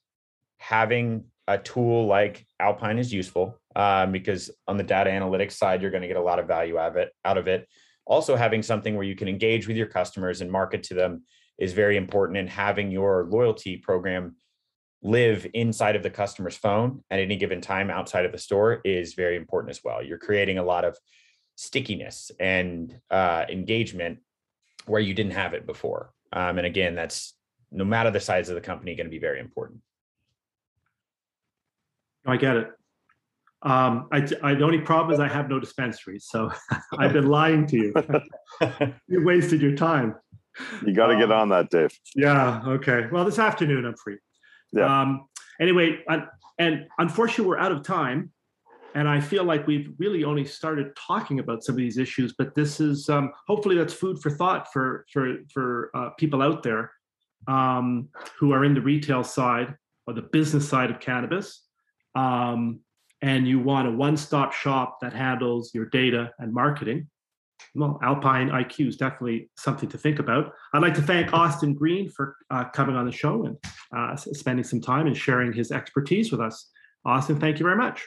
[0.58, 5.90] having a tool like Alpine is useful um, because on the data analytics side, you're
[5.90, 7.12] going to get a lot of value out of it.
[7.24, 7.66] Out of it,
[8.06, 11.22] also having something where you can engage with your customers and market to them
[11.58, 12.38] is very important.
[12.38, 14.36] And having your loyalty program
[15.02, 19.14] live inside of the customer's phone at any given time outside of the store is
[19.14, 20.02] very important as well.
[20.02, 20.96] You're creating a lot of
[21.56, 24.18] stickiness and uh, engagement
[24.86, 26.12] where you didn't have it before.
[26.32, 27.34] Um, and again, that's
[27.72, 29.80] no matter the size of the company, going to be very important.
[32.26, 32.70] I get it.
[33.62, 36.50] Um, I, I, the only problem is I have no dispensaries, so
[36.98, 37.94] I've been lying to you.
[39.08, 40.14] you wasted your time.
[40.84, 41.90] You got to Um, get on that, Dave.
[42.14, 42.62] Yeah.
[42.66, 43.06] Okay.
[43.10, 44.18] Well, this afternoon I'm free.
[44.72, 45.02] Yeah.
[45.02, 45.26] Um,
[45.60, 46.24] anyway, I,
[46.58, 48.30] and unfortunately, we're out of time,
[48.94, 52.34] and I feel like we've really only started talking about some of these issues.
[52.38, 56.62] But this is um, hopefully that's food for thought for for for uh, people out
[56.62, 56.90] there
[57.48, 59.74] um, who are in the retail side
[60.06, 61.62] or the business side of cannabis.
[62.14, 62.80] Um,
[63.22, 67.08] and you want a one-stop shop that handles your data and marketing
[67.74, 70.52] well, Alpine IQ is definitely something to think about.
[70.72, 73.56] I'd like to thank Austin Green for uh, coming on the show and
[73.94, 76.70] uh, spending some time and sharing his expertise with us.
[77.04, 78.06] Austin, thank you very much.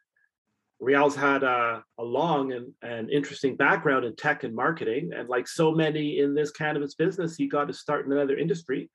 [0.80, 5.10] Rial's had a, a long and, and interesting background in tech and marketing.
[5.14, 8.88] And like so many in this cannabis business, he got to start in another industry.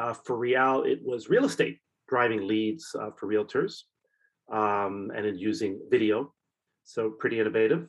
[0.00, 1.76] Uh, for Rial, it was real estate,
[2.08, 3.82] driving leads uh, for realtors
[4.50, 6.32] um, and in using video.
[6.84, 7.86] So, pretty innovative.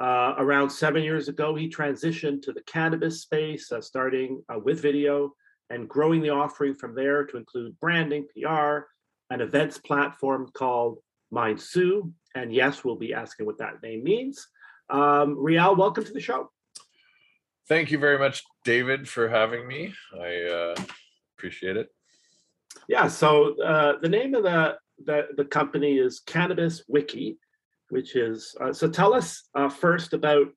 [0.00, 4.80] Uh, around seven years ago, he transitioned to the cannabis space, uh, starting uh, with
[4.80, 5.34] video
[5.68, 8.86] and growing the offering from there to include branding, PR,
[9.28, 10.98] an events platform called
[11.30, 12.10] Mind MindSue.
[12.34, 14.48] And yes, we'll be asking what that name means.
[14.88, 16.50] Um, Rial, welcome to the show.
[17.68, 19.92] Thank you very much, David, for having me.
[20.18, 20.74] I uh,
[21.36, 21.88] appreciate it.
[22.88, 27.38] Yeah, so uh, the name of the, the, the company is Cannabis Wiki,
[27.90, 30.48] which is uh, so tell us uh, first about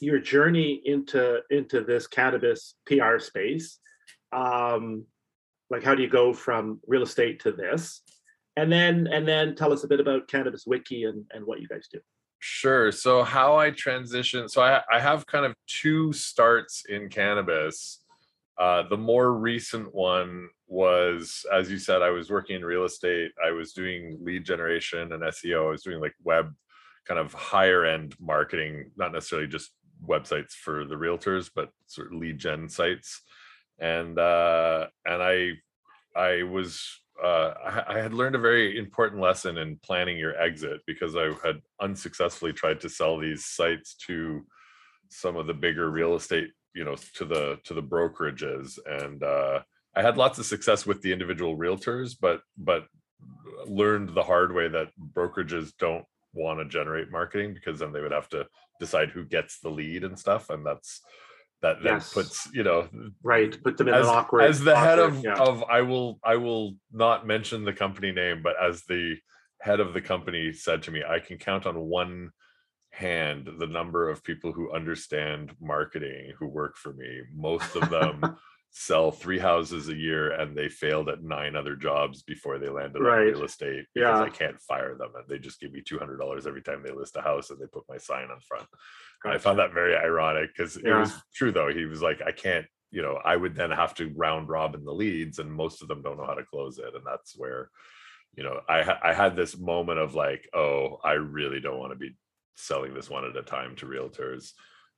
[0.00, 3.78] your journey into into this cannabis PR space.
[4.32, 5.04] Um,
[5.70, 8.02] like, how do you go from real estate to this?
[8.58, 11.68] and then and then tell us a bit about Cannabis Wiki and and what you
[11.68, 12.00] guys do.
[12.40, 12.90] Sure.
[12.90, 14.48] So how I transition.
[14.48, 18.02] So I, I have kind of two starts in cannabis.
[18.58, 23.32] Uh, the more recent one was, as you said, I was working in real estate.
[23.44, 25.66] I was doing lead generation and SEO.
[25.66, 26.54] I was doing like web
[27.06, 29.70] kind of higher end marketing, not necessarily just
[30.06, 33.22] websites for the realtors, but sort of lead gen sites.
[33.78, 35.52] And uh, and I
[36.14, 36.86] I was
[37.22, 37.54] uh,
[37.88, 42.52] I, had learned a very important lesson in planning your exit because I had unsuccessfully
[42.52, 44.44] tried to sell these sites to
[45.08, 49.60] some of the bigger real estate, you know, to the to the brokerages, and uh,
[49.98, 52.86] I had lots of success with the individual realtors, but but
[53.66, 58.12] learned the hard way that brokerages don't want to generate marketing because then they would
[58.12, 58.46] have to
[58.78, 61.00] decide who gets the lead and stuff, and that's
[61.62, 62.14] that then Yes.
[62.14, 62.88] puts you know
[63.24, 64.42] Right, put them in as, an awkward.
[64.42, 65.34] as the head of, yeah.
[65.34, 69.16] of i will i will not mention the company name but as the
[69.60, 72.30] head of the company said to me i can count on one
[72.92, 78.36] hand the number of people who understand marketing who work for me most of them
[78.70, 83.00] sell three houses a year and they failed at nine other jobs before they landed
[83.00, 83.20] Right.
[83.20, 84.24] on real estate because Yeah.
[84.24, 87.22] i can't fire them and they just give me $200 every time they list a
[87.22, 88.68] house and they put my sign on front
[89.24, 91.72] I found that very ironic because it was true though.
[91.72, 94.92] He was like, I can't, you know, I would then have to round robin the
[94.92, 96.94] leads, and most of them don't know how to close it.
[96.94, 97.68] And that's where,
[98.36, 101.98] you know, I I had this moment of like, oh, I really don't want to
[101.98, 102.16] be
[102.54, 104.52] selling this one at a time to realtors.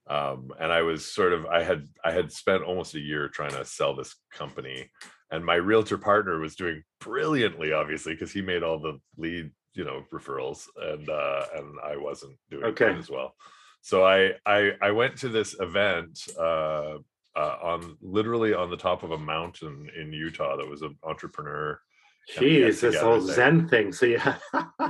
[0.08, 3.52] Um, and I was sort of I had I had spent almost a year trying
[3.52, 4.90] to sell this company,
[5.30, 9.84] and my realtor partner was doing brilliantly, obviously, because he made all the lead, you
[9.84, 12.92] know, referrals, and uh, and I wasn't doing Okay.
[12.92, 13.34] as well
[13.82, 16.96] so I I I went to this event uh,
[17.36, 21.80] uh, on literally on the top of a mountain in Utah that was an entrepreneur.
[22.28, 23.34] Kinda get Jeez, this whole thing.
[23.34, 23.92] Zen thing.
[23.92, 24.36] So yeah,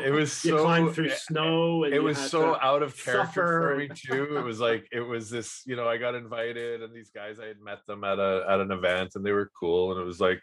[0.02, 3.74] It was you so climbed through snow, and It was so out of character suffer
[3.74, 4.36] for me too.
[4.36, 7.46] It was like it was this, you know, I got invited and these guys I
[7.46, 10.20] had met them at a at an event and they were cool and it was
[10.20, 10.40] like,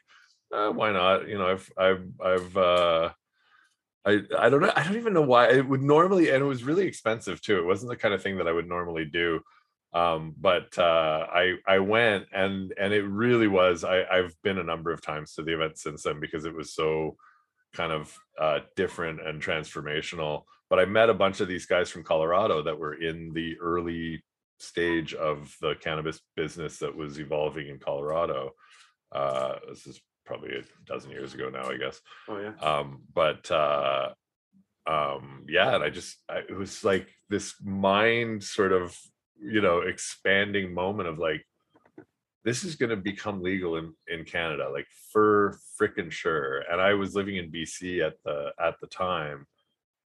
[0.54, 1.28] uh, why not?
[1.28, 3.10] You know, I've I've I've uh
[4.06, 4.72] I, I don't know.
[4.74, 7.58] I don't even know why it would normally, and it was really expensive too.
[7.58, 9.42] It wasn't the kind of thing that I would normally do.
[9.94, 13.84] Um, but uh, I I went and and it really was.
[13.84, 16.74] I I've been a number of times to the event since then because it was
[16.74, 17.16] so
[17.74, 20.44] kind of uh, different and transformational.
[20.70, 24.24] But I met a bunch of these guys from Colorado that were in the early
[24.60, 28.52] stage of the cannabis business that was evolving in Colorado.
[29.12, 32.52] Uh, this is probably a dozen years ago now, I guess Oh yeah.
[32.62, 34.10] um but uh
[34.86, 38.94] um yeah and i just I, it was like this mind sort of
[39.42, 41.46] you know expanding moment of like
[42.44, 46.94] this is going to become legal in in canada like for freaking sure and i
[46.94, 49.46] was living in bc at the at the time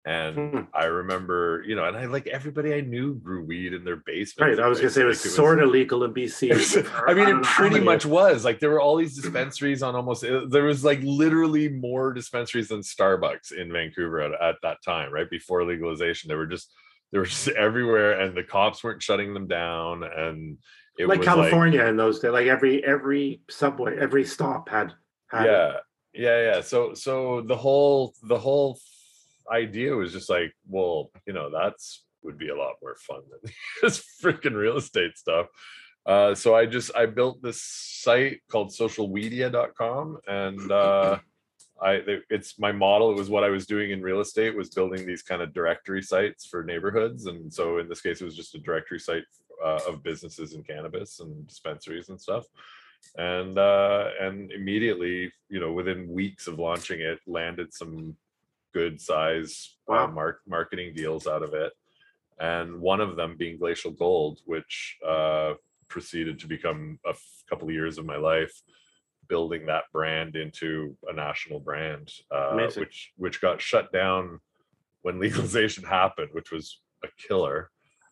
[0.06, 0.60] and Hmm.
[0.72, 4.50] i remember you know and i like everybody i knew grew weed in their basement
[4.56, 4.64] Right.
[4.64, 6.52] I was gonna say it was sort of legal in BC.
[7.08, 10.24] I mean, it pretty much was like there were all these dispensaries on almost.
[10.24, 15.12] uh, There was like literally more dispensaries than Starbucks in Vancouver at, at that time,
[15.12, 16.28] right before legalization.
[16.28, 16.72] There were just
[17.12, 20.58] they were just everywhere, and the cops weren't shutting them down, and
[20.98, 22.32] it was like was California in those days.
[22.32, 24.92] Like every every subway, every stop had
[25.30, 25.44] had.
[25.44, 25.72] yeah
[26.18, 28.78] yeah yeah so so the whole the whole
[29.50, 33.52] idea was just like well you know that's would be a lot more fun than
[33.82, 35.46] this freaking real estate stuff
[36.06, 41.18] uh so i just i built this site called socialweedia.com and uh
[41.82, 45.06] i it's my model it was what i was doing in real estate was building
[45.06, 48.54] these kind of directory sites for neighborhoods and so in this case it was just
[48.54, 49.24] a directory site
[49.64, 52.44] uh, of businesses in cannabis and dispensaries and stuff
[53.16, 58.16] and uh and immediately you know within weeks of launching it landed some
[58.74, 60.04] good size Wow.
[60.04, 61.72] uh, mark, marketing deals out of it
[62.40, 65.54] and one of them being glacial gold which uh
[65.88, 68.62] proceeded to become a f- couple of years of my life
[69.28, 74.40] building that brand into a national brand uh which which got shut down
[75.02, 77.70] when legalization happened which was a killer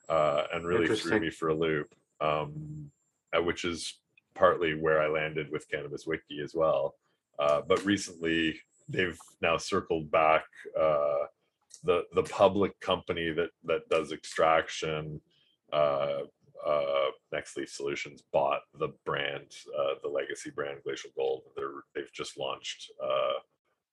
[0.08, 2.90] uh and really threw me for a loop um
[3.36, 3.98] uh, which is
[4.34, 6.94] partly where I landed with Cannabis Wiki as well.
[7.38, 10.44] Uh, but recently, they've now circled back.
[10.78, 11.26] Uh,
[11.84, 15.20] the the public company that that does extraction,
[15.72, 16.20] uh,
[16.64, 19.46] uh, Nextleaf Solutions, bought the brand,
[19.78, 21.42] uh, the legacy brand Glacial Gold.
[21.56, 23.38] They're they've just launched uh,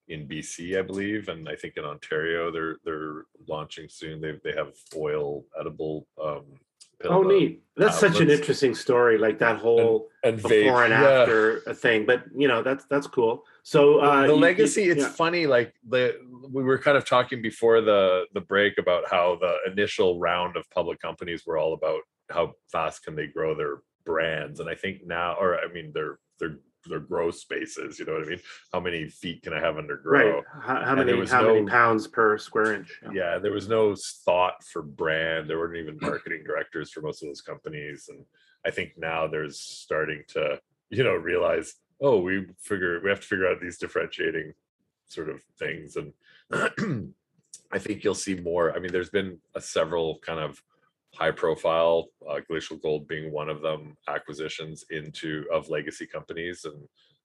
[0.08, 4.20] in BC, I believe, and I think in Ontario they're they're launching soon.
[4.20, 6.06] They they have oil edible.
[6.22, 6.44] Um,
[7.06, 7.62] Oh, neat.
[7.76, 12.06] That's Uh, such an interesting story, like that whole and before vape, and after thing.
[12.06, 13.44] But you know, that's that's cool.
[13.62, 15.08] So uh, the you- you- legacy it's yeah.
[15.10, 16.18] funny like the
[16.50, 20.70] we were kind of talking before the the break about how the initial round of
[20.70, 22.00] public companies were all about
[22.30, 26.18] how fast can they grow their brands and i think now or i mean their
[26.38, 26.56] their
[26.86, 28.40] their growth spaces you know what i mean
[28.72, 30.44] how many feet can i have under grow right.
[30.62, 33.00] How, how many how many pounds per square inch?
[33.12, 33.94] yeah there was no
[34.24, 38.24] thought for brand there weren't even marketing directors for most of those companies and
[38.66, 40.58] i think now there's starting to
[40.90, 44.52] you know realize oh we figure we have to figure out these differentiating
[45.06, 46.12] sort of things and
[47.72, 50.62] i think you'll see more i mean there's been a several kind of
[51.16, 56.76] high profile uh, glacial gold being one of them acquisitions into of legacy companies and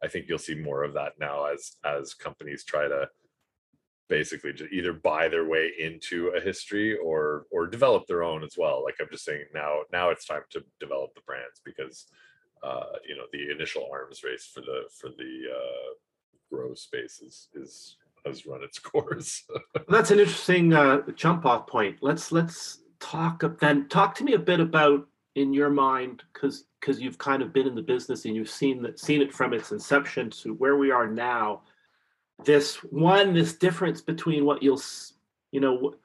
[0.03, 3.07] i think you'll see more of that now as as companies try to
[4.07, 8.55] basically just either buy their way into a history or or develop their own as
[8.57, 12.07] well like i'm just saying now now it's time to develop the brands because
[12.63, 15.93] uh you know the initial arms race for the for the uh
[16.51, 19.45] grow space is is has run its course
[19.87, 21.97] That's an interesting uh, jump off point.
[22.01, 23.87] Let's let's talk then.
[23.87, 27.67] Talk to me a bit about in your mind because because you've kind of been
[27.67, 30.91] in the business and you've seen that seen it from its inception to where we
[30.91, 31.61] are now.
[32.45, 34.81] This one, this difference between what you'll
[35.51, 35.95] you know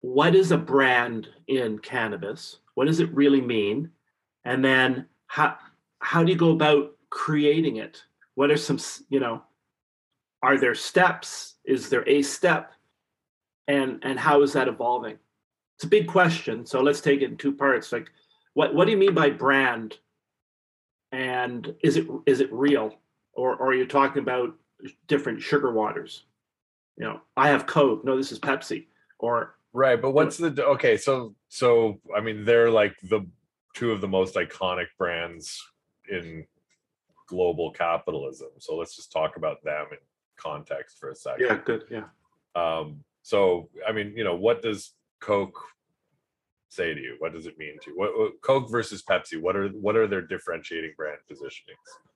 [0.00, 2.58] what is a brand in cannabis?
[2.74, 3.90] What does it really mean?
[4.44, 5.56] And then how
[6.00, 8.02] how do you go about creating it?
[8.34, 8.78] What are some
[9.08, 9.42] you know
[10.42, 12.72] are there steps is there a step
[13.66, 15.18] and and how is that evolving
[15.76, 17.92] it's a big question so let's take it in two parts.
[17.92, 18.10] Like
[18.54, 19.98] what what do you mean by brand?
[21.12, 22.94] And is it is it real?
[23.32, 24.54] Or, or are you talking about
[25.08, 26.24] different sugar waters?
[26.96, 28.04] You know i have coke.
[28.04, 28.86] No this is pepsi.
[29.18, 33.26] Or right but what's the okay so so i mean they're like the
[33.74, 35.60] two of the most iconic brands
[36.08, 36.46] in
[37.26, 38.50] global capitalism.
[38.58, 39.98] So let's just talk about them in
[40.36, 41.46] context for a second.
[41.46, 42.04] Yeah good yeah.
[42.54, 44.92] Um, so I mean, you know, what does
[45.24, 45.58] Coke
[46.68, 47.16] say to you?
[47.18, 47.96] What does it mean to you?
[47.96, 49.40] What, what Coke versus Pepsi?
[49.40, 52.13] What are what are their differentiating brand positionings?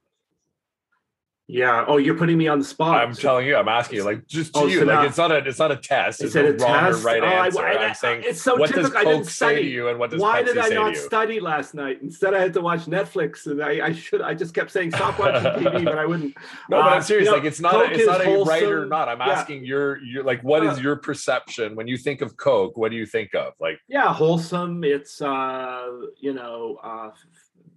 [1.50, 4.26] Yeah oh you're putting me on the spot I'm telling you, I'm asking you, like
[4.26, 6.22] just to Oh, you, so like now- it's not a it's not a test.
[6.22, 7.02] Is It's it no a wrong test?
[7.02, 7.66] or right Oh, answer.
[7.66, 8.98] I- I'm saying, it's so what does typical.
[8.98, 11.40] I didn't Coke say to you, and what does why Pepsi did I not study
[11.40, 12.00] last night?
[12.02, 14.20] Instead, I had to watch Netflix, and I, I should.
[14.20, 16.36] I just kept saying, "Stop watching TV," but I wouldn't.
[16.68, 17.24] No, but Uh, I'm serious.
[17.24, 19.08] you know, like it's not Coke a, it's not a right or not.
[19.08, 19.30] I'm Yeah.
[19.30, 22.76] asking your your like what is Uh, your perception when you think of Coke?
[22.76, 23.54] What do you think of?
[23.58, 24.84] Like Yeah, wholesome.
[24.84, 25.86] It's uh,
[26.20, 27.10] you know uh,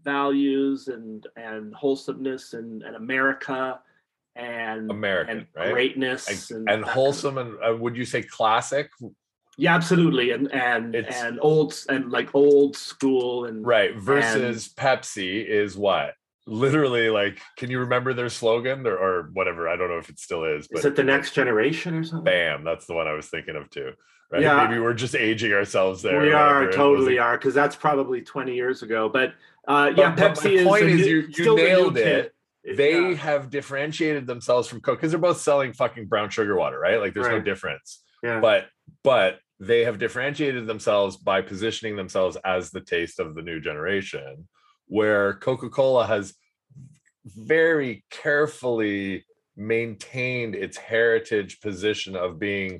[0.03, 3.79] values and and wholesomeness and, and America
[4.35, 5.71] and American, and right?
[5.73, 8.89] greatness and, and, and wholesome and uh, would you say classic?
[9.57, 10.31] Yeah, absolutely.
[10.31, 13.95] And and It's- and old and like old school and Right.
[13.95, 16.15] Versus Pepsi is what?
[16.47, 19.69] Literally, like, can you remember their slogan or, or whatever?
[19.69, 22.23] I don't know if it still is, but is it the next generation or something?
[22.25, 23.91] bam, that's the one I was thinking of too.
[24.31, 24.41] Right.
[24.41, 24.65] Yeah.
[24.65, 26.19] Maybe we're just aging ourselves there.
[26.21, 29.09] we are totally are because that's probably 20 years ago.
[29.09, 29.33] But
[29.68, 30.68] uh, yeah, But- but Pepsi my is.
[30.68, 32.34] point is you- you still the new nailed it.
[32.64, 33.14] They Yeah.
[33.16, 36.99] have differentiated themselves from Coke because they're both selling fucking brown sugar water, right?
[36.99, 38.03] Like there's no difference.
[38.24, 38.39] Yeah.
[38.39, 38.68] But
[39.03, 44.47] but they have differentiated themselves by positioning themselves as the taste of the new generation,
[44.88, 46.36] where Coca-Cola has
[47.26, 52.80] very carefully maintained its heritage position of being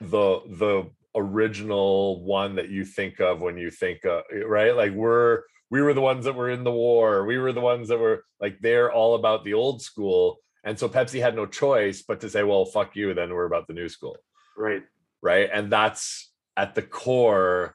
[0.00, 5.42] the the original one that you think of when you think of right like we're
[5.70, 7.24] we were the ones that were in the war.
[7.24, 10.38] We were the ones that were like they're all about the old school.
[10.64, 13.66] And so pepsi had no choice but to say well fuck you then we're about
[13.66, 14.16] the new school.
[14.56, 14.82] Right.
[15.22, 15.48] right?
[15.52, 17.74] And that's at the core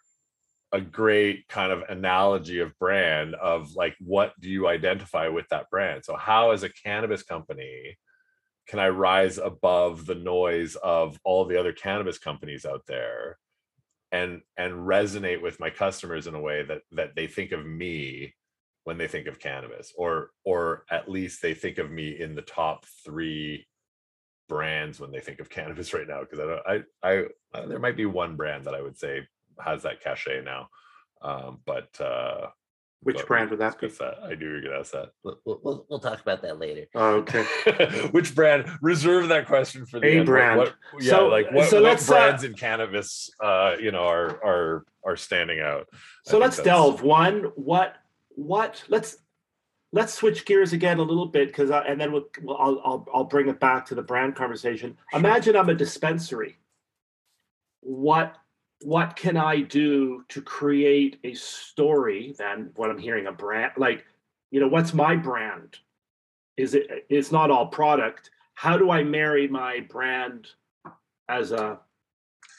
[0.72, 5.70] a great kind of analogy of brand of like what do you identify with that
[5.70, 6.04] brand?
[6.04, 7.98] So how as a cannabis company
[8.68, 13.38] can i rise above the noise of all the other cannabis companies out there
[14.12, 18.34] and and resonate with my customers in a way that that they think of me
[18.84, 22.42] when they think of cannabis or or at least they think of me in the
[22.42, 23.66] top 3
[24.48, 27.80] brands when they think of cannabis right now because I don't I I uh, there
[27.80, 29.28] might be one brand that I would say
[29.60, 30.70] has that cachet now.
[31.22, 32.48] Um, but uh
[33.06, 33.88] Which but brand would that be?
[33.88, 34.24] discuss that.
[34.26, 35.12] I knew you were gonna ask that.
[35.24, 36.88] We'll, we'll- we'll, we'll talk about that later.
[36.96, 37.44] Oh, okay.
[38.12, 38.68] Which brand?
[38.82, 40.26] Reserve that question for the A end.
[40.26, 40.58] Brand.
[40.58, 44.04] What, yeah, So- like what, so what let's, uh, brands in cannabis uh you know
[44.06, 45.88] are are are standing out.
[46.24, 47.04] So think let's delve.
[47.04, 47.96] One, what,
[48.30, 48.84] what?
[48.90, 49.18] Let's
[49.92, 53.24] let's switch gears again a little bit because, and then we'll, we'll I'll, I'll I'll
[53.26, 54.98] bring it back to the brand conversation.
[55.12, 55.20] Sure.
[55.20, 56.58] Imagine I'm a dispensary.
[57.82, 58.36] What
[58.86, 62.36] what can I do to create a story?
[62.38, 64.06] Then what I'm hearing a brand like,
[64.52, 65.78] you know, what's my brand?
[66.56, 67.08] Is it?
[67.10, 68.30] It's not all product.
[68.54, 70.50] How do I marry my brand
[71.28, 71.80] as a,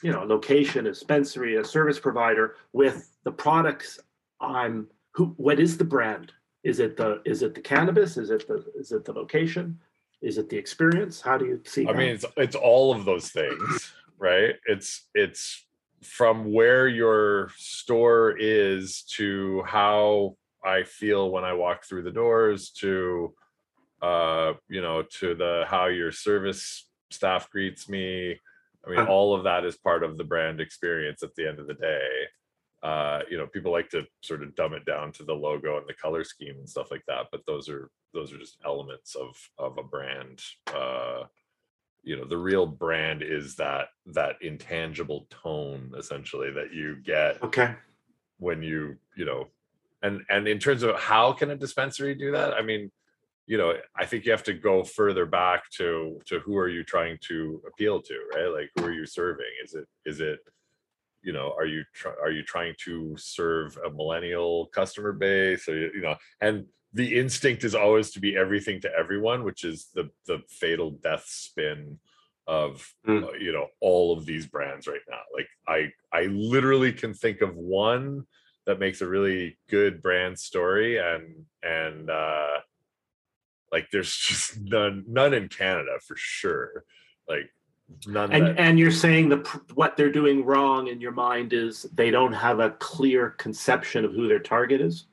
[0.03, 3.97] you know, location, a dispensary, a service provider with the products
[4.41, 4.87] I'm.
[5.13, 5.33] Who?
[5.37, 6.33] What is the brand?
[6.61, 7.21] Is it the?
[7.23, 8.17] Is it the cannabis?
[8.17, 8.65] Is it the?
[8.77, 9.79] Is it the location?
[10.21, 11.21] Is it the experience?
[11.21, 11.87] How do you see?
[11.87, 11.97] I that?
[11.97, 14.55] mean, it's it's all of those things, right?
[14.67, 15.66] It's it's
[16.03, 22.71] from where your store is to how I feel when I walk through the doors
[22.81, 23.33] to
[23.99, 28.39] uh you know to the how your service staff greets me.
[28.85, 31.67] I mean, all of that is part of the brand experience at the end of
[31.67, 32.07] the day.
[32.83, 35.87] Uh, you know, people like to sort of dumb it down to the logo and
[35.87, 39.35] the color scheme and stuff like that, but those are those are just elements of
[39.57, 40.41] of a brand.
[40.73, 41.23] Uh
[42.07, 47.75] you know the real brand is that that intangible tone essentially that you get okay.
[48.39, 49.47] when you you know
[50.01, 52.53] and and in terms of how can a dispensary do that?
[52.53, 52.91] I mean
[53.45, 56.83] you know i think you have to go further back to to who are you
[56.83, 58.47] trying to appeal to right?
[58.47, 59.53] Like who are you serving?
[59.63, 60.39] Is it is it
[61.23, 65.67] you know are you try, are you trying to serve a millennial customer base?
[65.67, 66.65] Or you you know and
[66.97, 71.25] the instinct is always to be everything to everyone which is the the fatal death
[71.27, 71.99] spin
[72.47, 72.69] of
[73.05, 73.23] Mm.
[73.25, 75.79] uh, you know all of these brands right now like i
[76.19, 76.23] i
[76.53, 78.23] literally can think of one
[78.65, 81.25] that makes a really good brand story and
[81.63, 82.57] and uh
[83.71, 86.85] like there's just none none in canada for sure
[87.27, 87.49] like
[88.07, 89.37] none And that, and you're saying the
[89.75, 94.11] what they're doing wrong in your mind is they don't have a clear conception of
[94.13, 95.07] who their target is.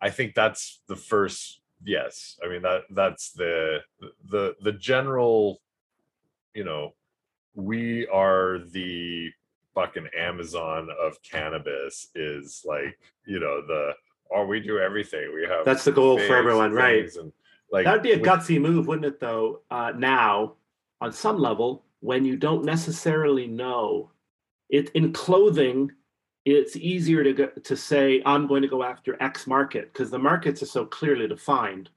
[0.00, 2.38] I think that's the first yes.
[2.44, 3.80] I mean that that's the
[4.30, 5.60] the the general
[6.54, 6.94] you know
[7.54, 9.30] we are the
[9.74, 13.92] fucking Amazon of cannabis is like, you know, the
[14.34, 15.32] oh we do everything.
[15.34, 17.08] We have That's the goal for everyone, right?
[17.16, 17.32] And
[17.70, 19.20] like That'd be a we- gutsy move, wouldn't it?
[19.20, 20.54] Though uh, now,
[21.00, 24.10] on some level, when you don't necessarily know
[24.68, 25.90] it in clothing,
[26.44, 30.18] it's easier to go, to say I'm going to go after X market because the
[30.18, 31.90] markets are so clearly defined.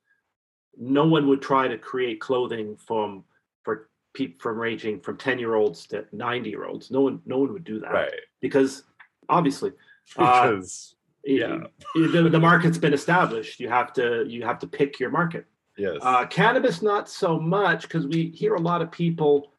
[0.78, 3.24] No one would try to create clothing from
[3.64, 6.92] for people from ranging from ten year olds to ninety year olds.
[6.92, 8.12] No one, no one would do that right.
[8.42, 8.84] because
[9.30, 9.72] obviously
[10.18, 11.68] uh, Because it- Yeah.
[11.96, 13.60] it- the, the market's been established.
[13.60, 15.46] You have to you have to pick your market.
[15.78, 15.98] yes.
[16.02, 19.54] Uh, cannabis, not so much, because we hear a lot of people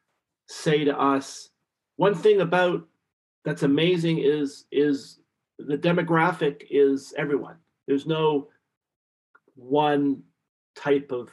[0.47, 1.49] say to us,
[1.95, 2.87] one thing about
[3.45, 5.19] that's amazing is is
[5.57, 7.55] the demographic is everyone.
[7.87, 8.49] There's no
[9.55, 10.23] one
[10.75, 11.29] type of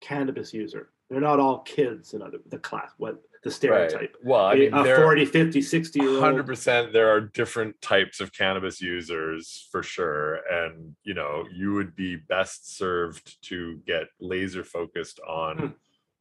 [0.00, 0.90] cannabis user.
[1.08, 3.54] They're not all kids in other the class, what the right.
[3.54, 4.16] stereotype.
[4.22, 8.80] Well, I mean a there 40, 50, 60 100% there are different types of cannabis
[8.82, 15.20] users for sure and you know you would be best served to get laser focused
[15.26, 15.66] on Hmm.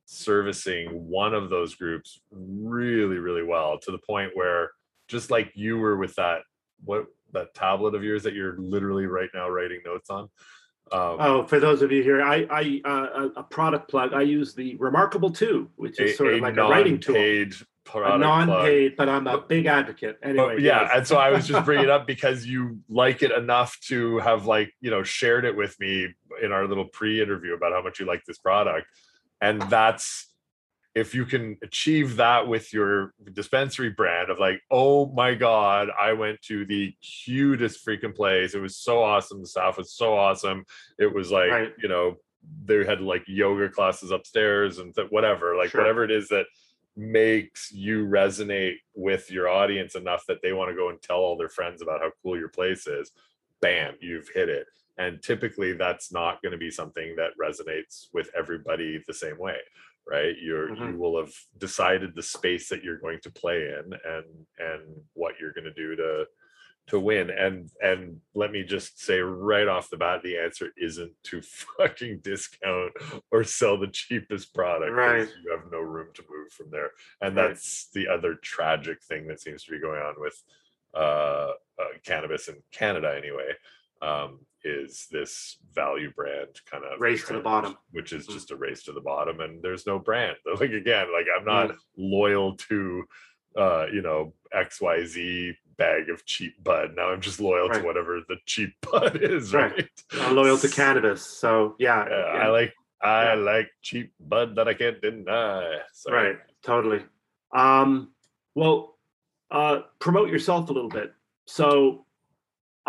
[0.06, 4.72] servicing one of those groups really really well to the point where
[5.10, 6.42] just like you were with that
[6.86, 10.30] what that tablet of yours that you're literally right now writing notes on
[10.92, 14.14] um, Oh, for those of you here, I, I uh, a a product plug.
[14.14, 17.14] I use the Remarkable Two, which is sort of like a writing tool.
[17.14, 18.48] non-paid a product plug.
[18.48, 20.18] non-paid, but I'm a big advocate.
[20.24, 20.92] Anyway, But yeah, yes.
[20.96, 24.46] and so I was just bringing it up because you like it enough to have
[24.48, 26.08] like you know shared it with me
[26.42, 28.88] in our little pre-interview about how much you like this product,
[29.42, 30.29] and that's
[30.96, 36.14] if you can achieve that with your dispensary brand of like, oh my god, I
[36.14, 38.56] went to the cutest freaking place.
[38.56, 39.42] It was so awesome.
[39.42, 40.66] The staff was so awesome.
[40.98, 41.74] It was like Right.
[41.82, 42.16] you know
[42.66, 45.82] they had like yoga classes upstairs and th- whatever, like Sure.
[45.82, 46.46] whatever it is that
[46.96, 51.38] makes you resonate with your audience enough that they want to go and tell all
[51.38, 53.12] their friends about how cool your place is
[53.62, 54.66] bam you've hit it
[54.98, 59.58] and typically that's not going to be something that resonates with everybody the same way
[60.10, 60.98] right you're you Mhm.
[60.98, 64.26] will have decided the space that you're going to play in and
[64.58, 64.84] and
[65.14, 66.26] what you're going to do to
[66.88, 71.14] to win and and let me just say right off the bat the answer isn't
[71.24, 71.42] to
[71.78, 72.92] fucking discount
[73.32, 75.30] or sell the cheapest product Right.
[75.44, 76.92] you have no room to move from there
[77.22, 77.50] and Right.
[77.50, 80.42] that's the other tragic thing that seems to be going on with
[80.96, 83.52] uh, uh cannabis in canada anyway
[84.02, 87.78] um is this value brand kind of Race to the bottom.
[87.92, 88.34] which is Mhm.
[88.34, 91.76] just a race to the bottom and there's no brand like again like i'm not
[91.98, 93.04] loyal to
[93.58, 97.80] uh you know xyz bag of cheap bud now i'm just loyal Right.
[97.82, 99.72] to whatever the cheap bud is Right.
[99.72, 99.90] right,
[100.22, 101.26] I'm loyal to cannabis.
[101.26, 103.34] So yeah, Yeah, yeah, i like i Yeah.
[103.36, 107.04] like cheap bud that i can't deny so right, totally.
[107.54, 108.12] Um,
[108.56, 108.98] well,
[109.52, 111.14] uh, promote yourself a little bit.
[111.46, 112.06] So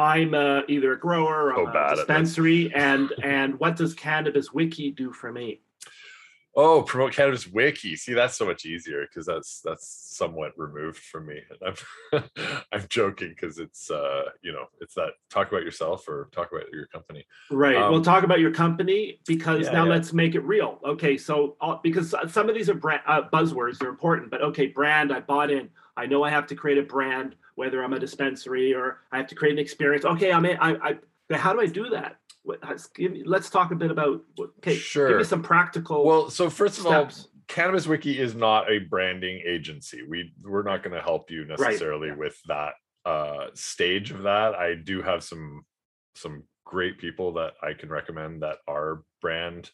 [0.00, 5.12] I'm uh, either a grower or a dispensary, and and what does Cannabis Wiki do
[5.12, 5.60] for me?
[6.56, 7.94] Oh, promote cannabis wiki.
[7.94, 11.40] See, that's so much easier because that's that's somewhat removed from me.
[11.48, 11.76] And
[12.42, 16.50] I'm I'm joking because it's uh you know it's that talk about yourself or talk
[16.50, 17.24] about your company.
[17.52, 17.76] Right.
[17.76, 19.90] Um, we'll talk about your company because yeah, now yeah.
[19.90, 20.80] let's make it real.
[20.84, 21.16] Okay.
[21.16, 24.30] So uh, because some of these are brand uh, buzzwords, they're important.
[24.30, 25.12] But okay, brand.
[25.12, 25.68] I bought in.
[25.96, 29.26] I know I have to create a brand, whether I'm a dispensary or I have
[29.26, 30.06] to create an experience.
[30.06, 30.56] Okay, I'm in.
[30.56, 30.70] I.
[30.76, 30.98] I
[31.28, 32.16] but how do I do that?
[32.42, 34.22] What, has- give me, let's talk a bit about.
[34.58, 34.80] Okay.
[34.94, 36.04] Give me some practical.
[36.06, 37.20] Well, so first of steps.
[37.20, 40.00] all, Cannabis Wiki is not a branding agency.
[40.08, 42.14] We we're not going to help you necessarily yeah.
[42.14, 42.72] with that
[43.04, 44.54] uh stage of that.
[44.54, 45.62] I do have some
[46.14, 49.70] some great people that I can recommend that are brand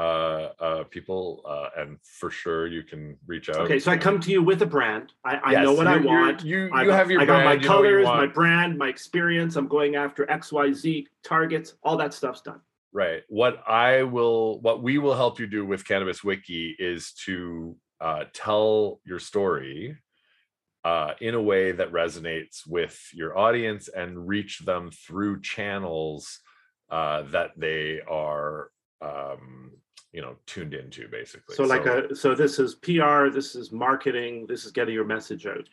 [0.00, 3.60] uh uh people uh and for sure you can reach out.
[3.62, 3.78] okay.
[3.78, 5.12] So I come to you with a brand.
[5.24, 6.44] I, I Yes, know what I want.
[6.44, 8.88] You I you have your I got brand, my what you colors, my brand, my
[8.88, 9.56] experience.
[9.56, 11.74] I'm going after X, Y, Z targets.
[11.82, 12.60] All that stuff's done.
[12.92, 13.22] Right.
[13.28, 18.24] What I will, what we will help you do with Cannabis Wiki is to uh,
[18.32, 19.96] tell your story
[20.84, 26.40] uh, in a way that resonates with your audience and reach them through channels
[26.90, 28.70] uh, that they are,
[29.00, 29.70] um,
[30.12, 31.54] you know, tuned into, basically.
[31.54, 35.46] So like a so this is PR, this is marketing, this is getting your message
[35.46, 35.68] out.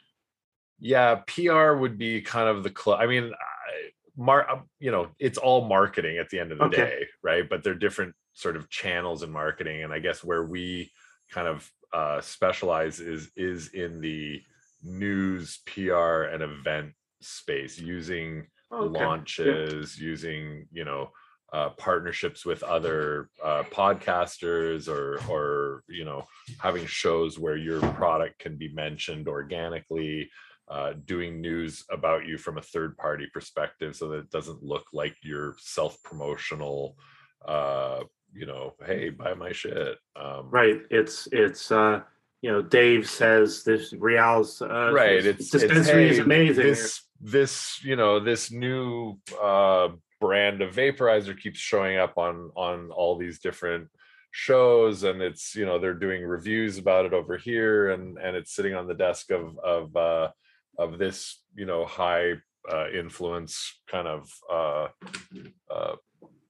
[0.79, 5.07] yeah pr would be kind of the cl- i mean I, mar uh, you know
[5.17, 6.77] it's all marketing at the end of the Okay.
[6.77, 10.91] day right but they're different sort of channels in marketing and i guess where we
[11.31, 14.39] kind of uh specialize is is in the
[14.83, 18.93] news pr and event space using Okay.
[18.93, 21.09] launches using you know
[21.53, 26.25] uh, partnerships with other uh, podcasters or or you know
[26.59, 30.29] having shows where your product can be mentioned organically
[30.69, 34.85] uh, doing news about you from a third party perspective so that it doesn't look
[34.91, 36.97] like you're self promotional
[37.45, 38.01] uh
[38.33, 40.81] you know hey buy my shit um Right.
[40.89, 42.01] It's it's uh
[42.41, 46.63] you know, Dave says this Real's uh right this it's, it's dispensary is amazing.
[46.63, 49.89] this this you know this new uh
[50.19, 53.87] brand of vaporizer keeps showing up on on all these different
[54.31, 58.53] shows and it's you know they're doing reviews about it over here and and it's
[58.53, 60.29] sitting on the desk of of uh
[60.77, 62.33] of this you know high
[62.71, 64.87] uh influence kind of uh
[65.71, 65.95] uh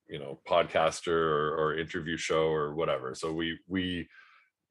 [0.09, 3.13] you know podcaster or, or interview show or whatever.
[3.15, 4.07] So we we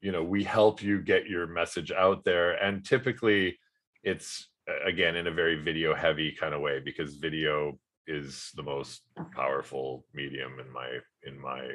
[0.00, 3.58] you know we help you get your message out there and typically
[4.02, 4.48] it's
[4.84, 9.02] again in a very video heavy kind of way because video is the most
[9.34, 11.66] powerful medium in my in my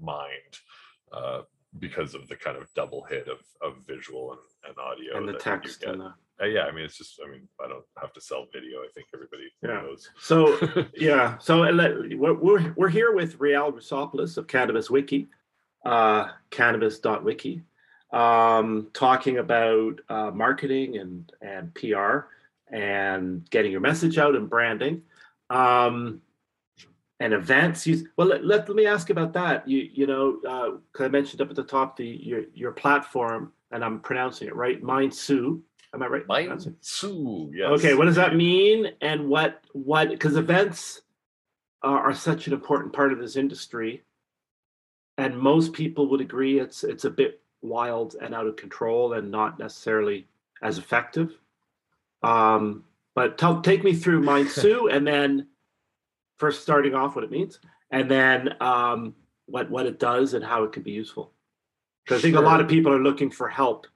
[0.00, 0.52] mind
[1.12, 1.42] uh
[1.78, 5.34] because of the kind of double hit of of visual and, and audio and the
[5.38, 6.12] text and the
[6.42, 8.80] Uh, yeah i mean it's just i mean i don't have to sell video.
[8.80, 9.80] I think everybody Yeah.
[9.82, 10.10] knows.
[10.18, 10.58] So
[10.94, 15.28] yeah so we're, we're we're here with Real Rusopoulos of Cannabis Wiki,
[15.86, 17.62] uh, cannabis.wiki,
[18.12, 22.28] um, talking about uh, marketing and and PR
[22.70, 25.02] and getting your message out and branding,
[25.50, 26.20] um,
[27.20, 27.86] and events.
[27.86, 29.66] You, well, let, let, let me ask about that.
[29.68, 33.84] You you know, uh, I mentioned up at the top the your your platform, and
[33.84, 35.60] I'm pronouncing it right, Mientzu.
[35.94, 36.26] Am I right?
[36.82, 38.88] too yes Okay, what does that mean?
[39.00, 41.02] And what what because events
[41.82, 44.02] are, are such an important part of this industry,
[45.16, 49.30] and most people would agree it's it's a bit wild and out of control and
[49.30, 50.26] not necessarily
[50.62, 51.38] as effective.
[52.26, 55.48] Um, but tell, take me through Mind Sue, and then
[56.38, 57.60] first starting off what it means,
[57.90, 59.14] and then um,
[59.46, 61.32] what what it does and how it can be useful.
[62.04, 63.86] Because I think a lot of people are looking for help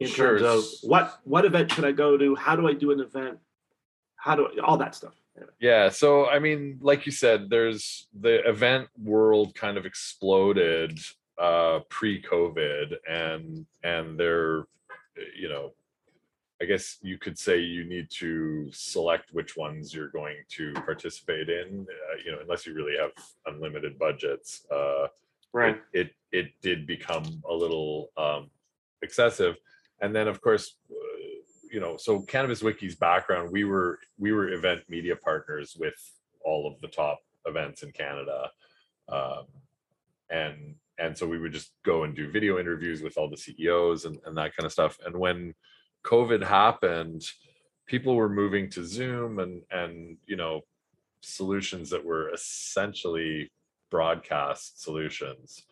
[0.00, 0.38] in Sure.
[0.38, 2.34] terms of what what event should I go to?
[2.34, 3.38] How do I do an event?
[4.16, 5.14] How do I, all that stuff?
[5.60, 10.98] Yeah, so I mean, like you said, there's the event world kind of exploded
[11.38, 14.64] uh pre-COVID and and they're
[15.38, 15.72] you know,
[16.60, 21.48] I guess you could say you need to select which ones you're going to participate
[21.50, 23.10] in, uh, you know, unless you really have
[23.46, 24.64] unlimited budgets.
[24.70, 25.08] Uh
[25.52, 25.80] Right.
[25.94, 28.50] it, it it did become a little um
[29.00, 29.56] excessive
[30.02, 30.94] and then of course uh,
[31.72, 35.94] you know so cannabis wiki's background we were we were event media partners with
[36.44, 38.50] all of the top events in canada
[39.08, 39.46] um
[40.30, 44.04] and and so we would just go and do video interviews with all the ceos
[44.04, 45.54] and, and that kind of stuff and when
[46.06, 47.22] covid happened
[47.86, 50.60] people were moving to zoom and and you know
[51.20, 53.50] solutions that were essentially
[53.90, 55.66] broadcast solutions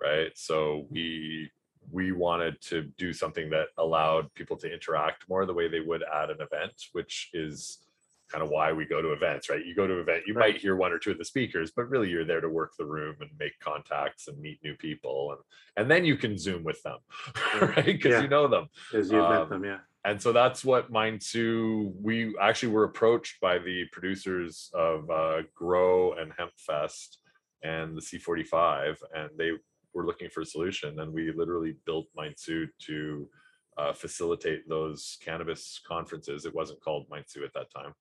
[0.00, 0.30] right?
[0.34, 1.50] So we
[1.90, 6.02] we wanted to do something that allowed people to interact more the way they would
[6.02, 7.78] at an event, which is
[8.30, 9.64] kind of why we go to events, right?
[9.64, 10.52] You go to an event, you Right.
[10.54, 12.84] might hear one or two of the speakers, but really you're there to work the
[12.84, 15.40] room and make contacts and meet new people, and
[15.76, 16.98] and then you can zoom with them,
[17.60, 17.84] right?
[17.86, 18.22] Because Yeah.
[18.22, 18.68] you know them.
[18.92, 19.78] As you've met Um, them, yeah.
[20.04, 21.92] and so that's what Mientzu.
[22.00, 27.18] We actually were approached by the producers of uh, Grow and Hemp Fest
[27.62, 29.52] and the C45, and they
[29.94, 31.00] were looking for a solution.
[31.00, 33.28] And we literally built Mientzu to
[33.76, 36.44] uh, facilitate those cannabis conferences.
[36.44, 37.94] It wasn't called Mientzu at that time.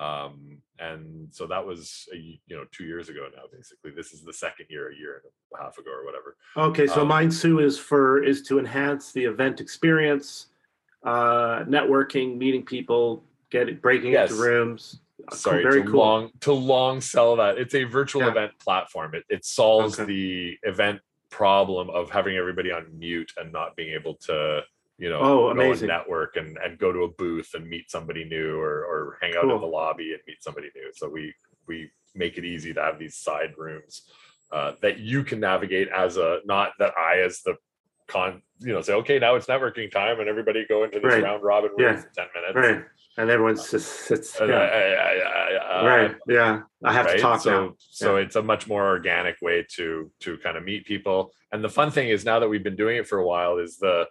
[0.00, 3.42] Um, and so that was a, you know two years ago now.
[3.52, 6.36] Basically, this is the second year, a year and a half ago, or whatever.
[6.56, 10.46] Okay, so um, Mientzu is for is to enhance the event experience,
[11.04, 14.30] uh, networking, meeting people, getting breaking Yes.
[14.30, 15.00] into rooms.
[15.30, 16.00] Uh, sorry very to cool.
[16.00, 18.30] long to long sell that it's a virtual Yeah.
[18.30, 20.06] event platform it, it solves Okay.
[20.06, 20.98] the event
[21.28, 24.62] problem of having everybody on mute and not being able to
[25.00, 25.88] you know Oh, go and amazing.
[25.88, 29.44] network and, and go to a booth and meet somebody new or, or hang out
[29.44, 31.34] in the lobby and meet somebody new so we
[31.66, 34.02] we make it easy to have these side rooms
[34.52, 37.54] uh, that you can navigate as a not that i as the
[38.08, 41.22] con you know say okay now it's networking time and everybody go into this Right.
[41.22, 42.00] round robin room Yeah.
[42.00, 42.84] for 10 minutes Right,
[43.18, 44.36] and everyone's just sits.
[44.40, 44.46] Yeah.
[44.46, 46.16] I- I- right.
[46.28, 47.74] Yeah, I have to talk so now.
[47.78, 51.68] so it's a much more organic way to to kind of meet people and the
[51.70, 54.06] fun thing is now that we've been doing it for a while is the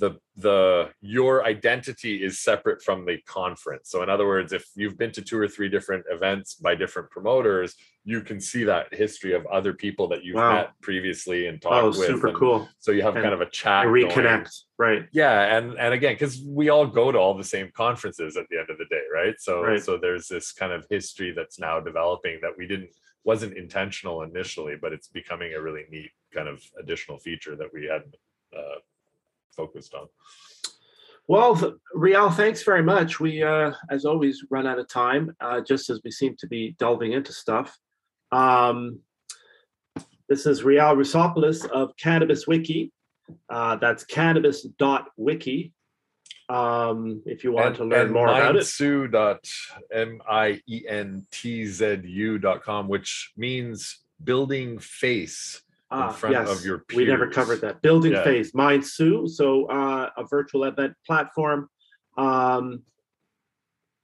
[0.00, 4.98] the the your identity is separate from the conference so in other words if you've
[4.98, 7.74] been to two or three different events by different promoters
[8.04, 10.54] you can see that history of other people that you've Wow.
[10.54, 12.68] met previously and talked Oh, with super and cool.
[12.78, 14.10] so you have And kind of a chat And going.
[14.10, 14.50] reconnect.
[14.78, 15.02] Right.
[15.12, 18.56] Yeah, and and again, because we all go to all the same conferences at the
[18.58, 19.34] end of the day, right?
[19.38, 19.82] So Right.
[19.86, 22.90] so there's this kind of history that's now developing that we didn't
[23.24, 27.82] wasn't intentional initially, but it's becoming a really neat kind of additional feature that we
[27.84, 28.16] hadn't
[28.56, 28.78] uh,
[29.60, 30.06] focused on.
[31.28, 33.20] Well, Rial, thanks very much.
[33.20, 36.74] We, uh, as always, run out of time, uh, just as we seem to be
[36.78, 37.78] delving into stuff.
[38.32, 39.00] Um,
[40.28, 42.92] this is Rial Rusopoulos of Cannabis Wiki.
[43.48, 45.72] Uh, that's cannabis.wiki.
[46.48, 48.62] Um, if you want to learn more about it.
[48.62, 49.44] Mientzu dot
[49.92, 55.62] M I E N T Z U dot com, which means building face.
[55.92, 57.82] Ah, front of your We never covered that.
[57.82, 58.22] Building Yeah.
[58.22, 59.28] Phase, Mientzu.
[59.28, 61.68] So uh, a virtual event platform.
[62.16, 62.82] Um,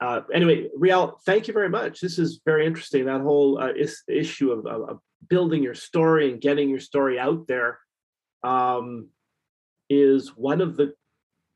[0.00, 2.00] uh, anyway, Riel, thank you very much.
[2.00, 3.04] This is very interesting.
[3.04, 7.18] That whole uh, is, issue of, of, of building your story and getting your story
[7.18, 7.78] out there
[8.42, 9.08] um,
[9.88, 10.92] is one of the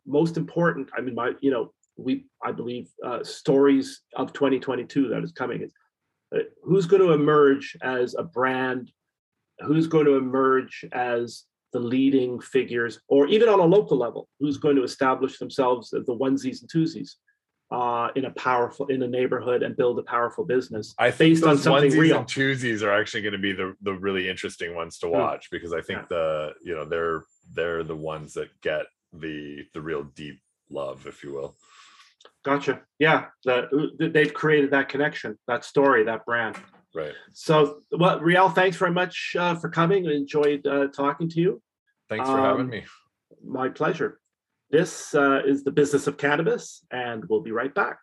[0.06, 0.90] most important.
[0.96, 5.62] I mean, my you know we I believe uh, stories of 2022 that is coming
[5.62, 5.72] is
[6.34, 8.90] uh, who's going to emerge as a brand
[9.66, 14.56] who's going to emerge as the leading figures, or even on a local level, who's
[14.56, 17.12] going to establish themselves as the onesies and twosies
[17.70, 21.44] uh, in a powerful in a neighborhood and build a powerful business I think based
[21.44, 22.18] on something onesies real.
[22.18, 25.12] and twosies are actually going to be the the really interesting ones to Hmm.
[25.12, 27.22] watch because I think the you know they're
[27.54, 31.56] they're the ones that get the the real deep love, if you will.
[32.44, 32.80] Gotcha.
[32.98, 36.56] Yeah, the, they've created that connection, that story, that brand.
[36.94, 37.12] Right.
[37.32, 40.08] So, well, Riel, thanks very much uh, for coming.
[40.08, 41.62] I enjoyed uh, talking to you.
[42.08, 42.84] Thanks for having Um, me.
[43.44, 44.20] My pleasure.
[44.70, 47.98] This uh, is the business of cannabis, and we'll be right back.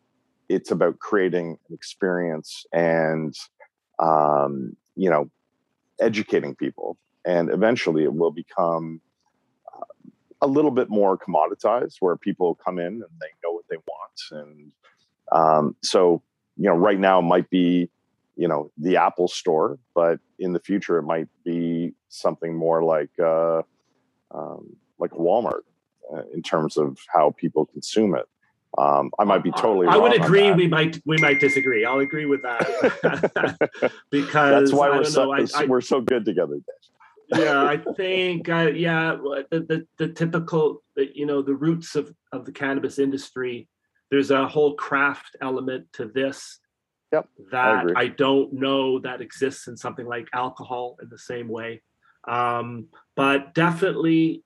[0.50, 3.34] it's about creating an experience and
[4.00, 5.30] um, you know,
[6.00, 9.00] educating people, and eventually it will become
[9.74, 9.84] uh,
[10.42, 14.22] a little bit more commoditized, where people come in and they know what they want,
[14.48, 14.72] and
[15.32, 16.22] um, so
[16.56, 17.90] you know, right now it might be
[18.36, 23.10] you know the Apple Store, but in the future it might be something more like
[23.22, 23.62] uh,
[24.32, 25.62] um, like Walmart
[26.14, 28.26] uh, in terms of how people consume it.
[28.78, 29.88] Um, I might be totally.
[29.88, 30.52] I would agree.
[30.52, 31.84] We might we might disagree.
[31.84, 33.60] I'll agree with that
[34.10, 35.32] because That's why I we're so.
[35.32, 36.58] I, I, we're so good together,
[37.36, 39.16] yeah, I think uh, yeah,
[39.50, 43.68] the, the the typical you know the roots of of the cannabis industry.
[44.10, 46.58] There's a whole craft element to this
[47.12, 47.94] Yep, that agree.
[47.96, 51.82] I, don't know that exists in something like alcohol in the same way.
[52.26, 54.44] Um, but definitely,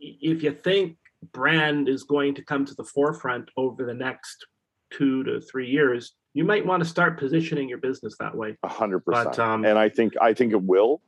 [0.00, 0.96] if you think
[1.32, 4.46] brand is going to come to the forefront over the next
[4.90, 8.56] two to three years, you might want to start positioning your business that way.
[8.62, 9.38] A hundred percent.
[9.38, 11.00] um, And I think I think it will.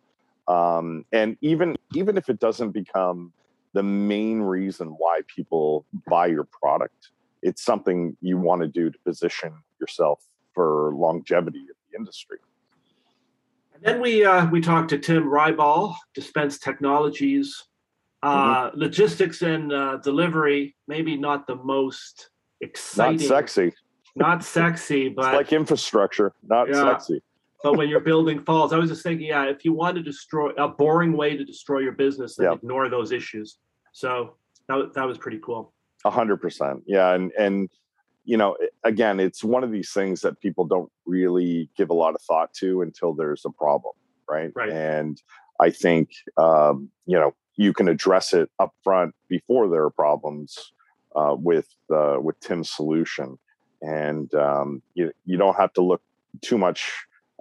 [0.49, 3.33] Um, and even even if it doesn't become
[3.73, 7.11] the main reason why people buy your product,
[7.43, 10.23] it's something you want to do to position yourself
[10.55, 12.39] for longevity in the industry.
[13.75, 17.65] And then we uh, we talked to Tim Ryball, Dispense Technologies,
[18.25, 18.79] uh, Mm-hmm.
[18.81, 20.75] logistics and uh, delivery.
[20.89, 23.73] Maybe not the most exciting, Not sexy.
[24.17, 26.83] not sexy, It's but like infrastructure, not Yeah.
[26.93, 27.23] sexy.
[27.63, 30.51] but when you're building falls, I was just thinking, yeah, if you want to destroy
[30.57, 32.55] a boring way to destroy your business, then Yeah.
[32.55, 33.59] ignore those issues.
[33.93, 34.37] So
[34.69, 35.73] that that was pretty cool.
[36.05, 36.83] A hundred percent.
[36.87, 37.15] Yeah.
[37.15, 37.69] And, and,
[38.25, 42.15] you know, again, it's one of these things that people don't really give a lot
[42.15, 43.95] of thought to until there's a problem.
[44.29, 44.51] Right.
[44.55, 44.71] Right.
[44.71, 45.21] And
[45.61, 50.73] I think, um, you know, you can address it up front before there are problems
[51.15, 53.39] uh, with, uh, with Tim's solution.
[53.83, 56.03] And um, you, you don't have to look
[56.41, 56.91] too much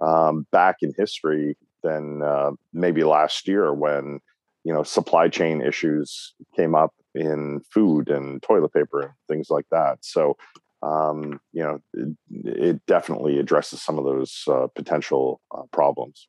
[0.00, 4.20] um, back in history than uh, maybe last year when,
[4.64, 9.66] you know, supply chain issues came up in food and toilet paper and things like
[9.70, 9.98] that.
[10.02, 10.36] So,
[10.82, 16.28] um, you know, it, it definitely addresses some of those uh, potential uh, problems.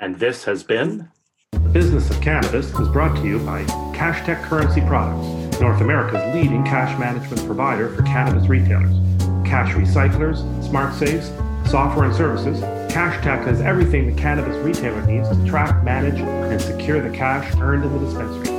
[0.00, 1.08] And this has been
[1.52, 3.64] The Business of Cannabis is brought to you by
[3.94, 8.96] Cash Tech Currency Products, North America's leading cash management provider for cannabis retailers.
[9.46, 11.30] Cash recyclers, smart safes,
[11.70, 12.60] software and services,
[12.94, 17.52] Cash Tech has everything the cannabis retailer needs to track, manage, and secure the cash
[17.56, 18.53] earned in the dispensary.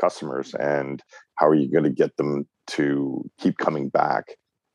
[0.00, 1.02] customers, and
[1.36, 4.24] how are you going to get them to keep coming back?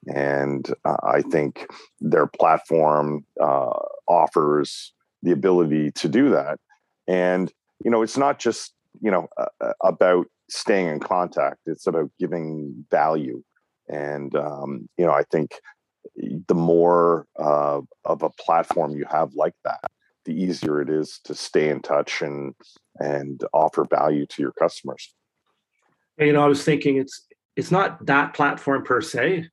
[0.07, 1.65] And uh, I think
[1.99, 3.71] their platform uh,
[4.07, 6.59] offers the ability to do that.
[7.07, 7.51] And
[7.83, 12.85] you know, it's not just you know uh, about staying in contact; it's about giving
[12.91, 13.43] value.
[13.87, 15.53] And um, you know, I think
[16.47, 19.81] the more uh, of a platform you have like that,
[20.25, 22.53] the easier it is to stay in touch and
[22.99, 25.13] and offer value to your customers.
[26.17, 27.25] you know i was thinking it's
[27.55, 29.47] it's not that platform per se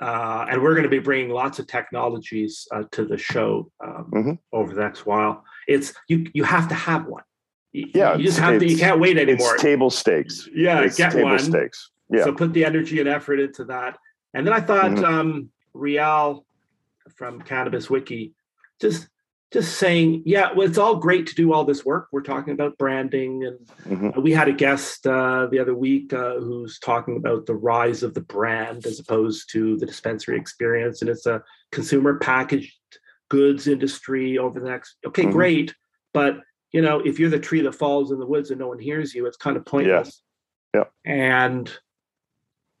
[0.00, 4.10] uh, and we're going to be bringing lots of technologies uh, to the show um,
[4.12, 4.38] Mhm.
[4.50, 5.44] over the next while.
[5.68, 7.22] It's you you have to have one.
[7.72, 8.66] You, Yeah, you just have to.
[8.66, 9.54] You can't wait anymore.
[9.54, 10.48] It's table stakes.
[10.54, 11.38] yeah, it's get table one.
[11.38, 11.90] stakes.
[12.08, 12.24] Yeah.
[12.24, 13.98] So put the energy and effort into that.
[14.34, 15.04] And then I thought Mhm.
[15.04, 16.46] um, Rial
[17.16, 18.34] from Cannabis Wiki
[18.80, 19.08] just
[19.52, 22.06] just saying, yeah, well, it's all great to do all this work.
[22.12, 24.22] We're talking about branding, and Mhm.
[24.22, 28.14] we had a guest uh, the other week uh, who's talking about the rise of
[28.14, 32.78] the brand as opposed to the dispensary experience, and it's a consumer packaged
[33.28, 34.98] goods industry over the next.
[35.04, 35.32] Okay, Mhm.
[35.32, 35.74] great,
[36.14, 38.78] but you know, if you're the tree that falls in the woods and no one
[38.78, 40.22] hears you, it's kind of pointless.
[40.74, 40.92] Yep.
[41.04, 41.74] And yeah,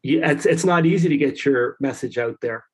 [0.02, 2.64] it's it's not easy to get your message out there.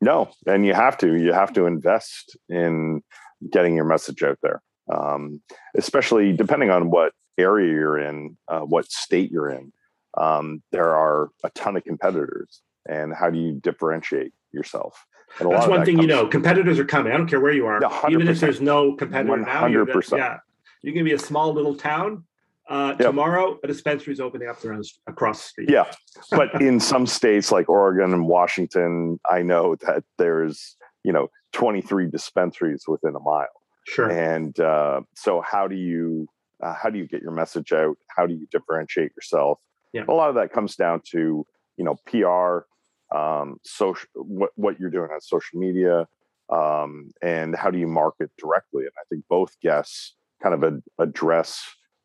[0.00, 1.16] No, and you have to.
[1.16, 3.02] You have to invest in
[3.50, 5.42] getting your message out there, um,
[5.76, 9.72] especially depending on what area you're in, uh, what state you're in.
[10.16, 15.04] Um, there are a ton of competitors, and how do you differentiate yourself?
[15.38, 16.26] And That's one that thing you know.
[16.26, 17.12] Competitors are coming.
[17.12, 17.80] I don't care where you are.
[18.10, 20.18] Even if there's no competitor now, you're the- 100%.
[20.18, 20.38] yeah,
[20.82, 22.24] you can be a small little town.
[22.70, 23.08] Uh, Yep.
[23.08, 25.70] Tomorrow, a dispensary is opening up around across the street.
[25.70, 25.90] Yeah,
[26.30, 32.06] but in some states like Oregon and Washington, I know that there's you know 23
[32.08, 33.48] dispensaries within a mile.
[33.88, 34.08] sure.
[34.10, 36.28] and uh, so how do you
[36.62, 39.58] uh, how do you get your message out how do you differentiate yourself
[39.92, 40.04] Yeah.
[40.08, 41.44] a lot of that comes down to
[41.78, 42.66] you know pr
[43.16, 46.06] um, social what, what you're doing on social media
[46.52, 50.82] um, and how do you market directly and i think both guests kind of ad-
[50.98, 51.50] address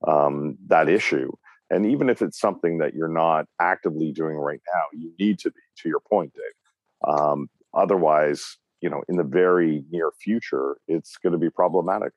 [0.07, 1.31] um, that issue
[1.69, 5.51] and even if it's something that you're not actively doing right now you need to
[5.51, 11.17] be to your point dave um, otherwise you know in the very near future it's
[11.17, 12.13] going to be problematic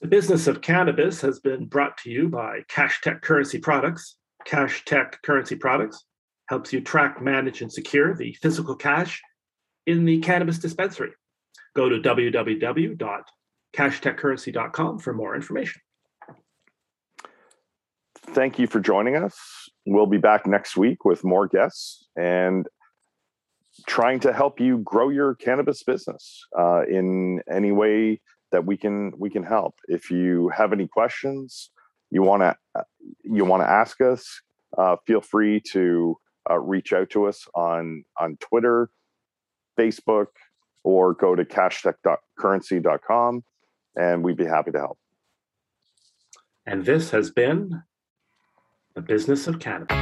[0.00, 4.16] The business of cannabis has been brought to you by Cash Tech Currency Products.
[4.44, 6.04] Cash Tech Currency Products
[6.48, 9.20] helps you track, manage, and secure the physical cash
[9.86, 11.12] in the cannabis dispensary.
[11.74, 15.80] Go to www.cashtechcurrency.com for more information.
[18.34, 19.38] Thank you for joining us.
[19.86, 22.66] We'll be back next week with more guests and
[23.86, 28.20] trying to help you grow your cannabis business uh, in any way
[28.52, 29.74] that we can we can help.
[29.88, 31.70] If you have any questions
[32.10, 32.56] you want to
[33.24, 34.42] you want to ask us
[34.78, 36.16] uh, feel free to
[36.48, 38.90] uh, reach out to us on on twitter
[39.78, 40.26] facebook
[40.84, 43.42] or go to cashtech.currency.com
[43.96, 44.98] and we'd be happy to help.
[46.66, 47.82] And this has been
[48.94, 49.96] the business of cannabis.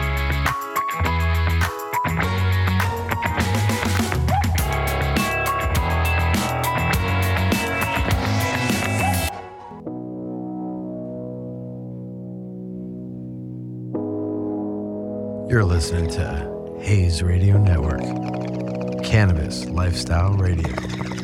[15.50, 18.02] You're listening to Hayes Radio Network,
[19.02, 21.21] Cannabis Lifestyle Radio.